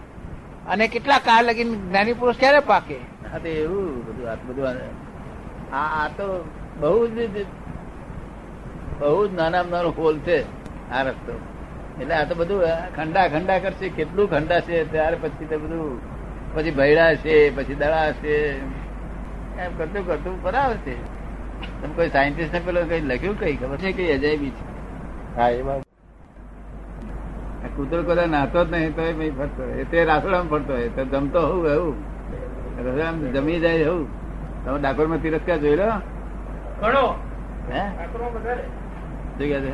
અને 0.69 0.85
કેટલા 0.87 1.19
કાળ 1.21 1.45
લગીને 1.47 1.75
જ્ઞાની 1.81 2.15
પુરુષ 2.15 2.39
ક્યારે 2.39 2.61
પાકે? 2.63 2.97
હા 3.23 3.39
તો 3.39 3.49
એવું 3.55 3.87
બધું 4.07 4.27
આ 4.29 4.37
બધું 4.43 4.77
આ 5.73 5.87
આ 5.97 6.07
તો 6.17 6.27
બહુ 6.79 6.91
જ 7.09 7.17
બહુ 8.99 9.21
જ 9.23 9.31
નાના 9.33 9.63
નાનો 9.65 9.91
હોલ 9.93 10.15
છે 10.21 10.37
આ 10.91 11.01
રસ્તો. 11.05 11.33
એટલે 11.99 12.13
આ 12.15 12.25
તો 12.25 12.33
બધું 12.35 12.61
ખંડા 12.95 13.27
ખંડા 13.29 13.59
કરશે. 13.59 13.87
કેટલું 13.91 14.27
ખંડા 14.29 14.61
છે 14.61 14.75
ત્યાર 14.91 15.13
પછી 15.21 15.47
તો 15.47 15.57
બધું 15.59 15.87
પછી 16.53 16.73
ભૈડા 16.73 17.11
છે 17.17 17.35
પછી 17.55 17.75
દડા 17.75 18.09
છે. 18.15 18.35
એમ 19.57 19.71
કરતું 19.77 20.03
કરતું 20.05 20.35
બરાબર 20.43 20.77
છે. 20.83 20.95
તમે 21.73 21.93
કોઈ 21.95 22.09
સાયન્ટિસ્ટ 22.09 22.53
ને 22.53 22.61
પેલો 22.61 22.81
કઈ 22.85 23.01
લખ્યું 23.03 23.37
કઈ? 23.37 23.55
ખબર 23.57 23.77
છે? 23.79 23.89
કઈ 23.93 24.11
અજાયબી 24.11 24.53
છે. 24.53 24.63
હા 25.35 25.49
એ 25.51 25.61
કૂતરો 27.79 28.03
કદાચ 28.03 28.27
નાતો 28.27 28.65
જ 28.65 28.71
નહીં 28.71 28.95
તો 28.95 29.01
એ 29.01 29.29
ફરતો 29.29 29.63
હોય. 29.63 29.73
એ 29.73 29.83
તે 29.83 30.05
રાસોડામાં 30.05 30.49
ફરતો 30.49 30.73
હોય 30.73 30.89
તો 30.89 31.05
જમતો 31.05 31.41
હોઉં 31.41 31.67
એવું. 31.67 31.95
રસોડામાં 32.79 33.33
જમી 33.33 33.59
જાય 33.59 33.73
એવું. 33.73 34.07
તમે 34.65 34.79
ડાકોરમાં 34.79 35.21
તિરસ્કાર 35.21 35.57
જોઈ 35.57 35.75
લો 35.75 35.85
ઘણો. 36.81 37.05
હે? 37.71 37.83
જોઈ 39.37 39.49
ગયા 39.49 39.59
છે 39.59 39.71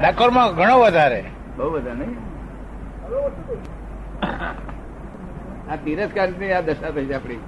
ડાકોરમાં 0.00 0.54
ઘણો 0.54 0.80
વધારે. 0.80 1.24
બહુ 1.56 1.70
બધા 1.70 1.94
નહીં? 1.94 2.16
આ 5.72 5.76
તિરસ્કારની 5.84 6.52
આ 6.52 6.60
દશા 6.60 6.90
થઈ 6.90 7.04
છે 7.04 7.14
આપડી 7.14 7.40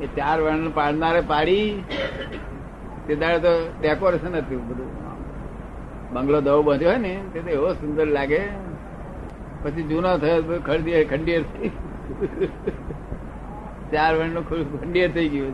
એ 0.00 0.06
ચાર 0.06 0.40
વર્ણ 0.40 0.70
પાડનારે 0.70 1.20
પાડી. 1.20 1.84
તે 3.06 3.14
દાડે 3.14 3.38
તો 3.38 3.72
ડેકોરેશન 3.80 4.34
હતું 4.36 4.68
બધું. 4.68 5.07
બંગલો 6.12 6.40
દવો 6.40 6.62
બાંધ્યો 6.62 6.88
હોય 6.88 6.98
ને, 6.98 7.20
તે 7.32 7.38
એવો 7.38 7.72
સુંદર 7.72 8.06
લાગે. 8.06 8.40
પછી 9.62 9.82
જૂનો 9.82 10.18
થયો 10.18 10.42
ખંડિયર 10.66 11.42
થઈ 11.42 11.68
ચાર 13.92 14.16
વર્ણનો 14.16 14.40
ખંડિયર 14.42 15.10
થઈ 15.10 15.28
ગયું. 15.28 15.52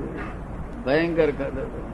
ભયંકર 0.84 1.26
ખર્ચ 1.26 1.40
હતો. 1.40 1.90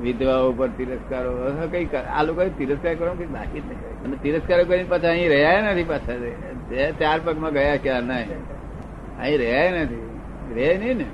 વિધવાઓ 0.00 0.52
પર 0.52 0.68
તિરસ્કારો. 0.68 1.68
કઈ 1.70 1.84
આ 1.84 2.22
લોકો 2.22 2.48
તિરસ્કાર 2.58 2.94
કરવાનું 2.94 3.18
કઈ 3.18 3.26
બાકી 3.26 3.60
જ 3.60 3.66
નહીં. 3.66 4.04
અને 4.04 4.16
તિરસ્કાર 4.22 4.64
કરીને 4.64 4.88
પાછા 4.88 5.08
અહીં 5.08 5.28
રહ્યા 5.28 5.60
નથી 5.60 5.84
પાછા. 5.84 6.90
ચાર 6.90 7.20
પગમાં 7.24 7.52
ગયા, 7.52 7.76
ક્યાં 7.76 8.02
નહીં. 8.02 8.28
અહીં 9.20 9.38
રહ્યા 9.38 9.70
નથી. 9.70 10.20
રહે 10.54 10.76
નહીં 10.76 10.96
ને. 10.96 11.04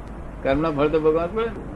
કર્મ 0.43 0.77
ફળ 0.77 0.89
તો 0.89 1.01
ભગવાન 1.01 1.29
પડે 1.35 1.47
ને. 1.47 1.72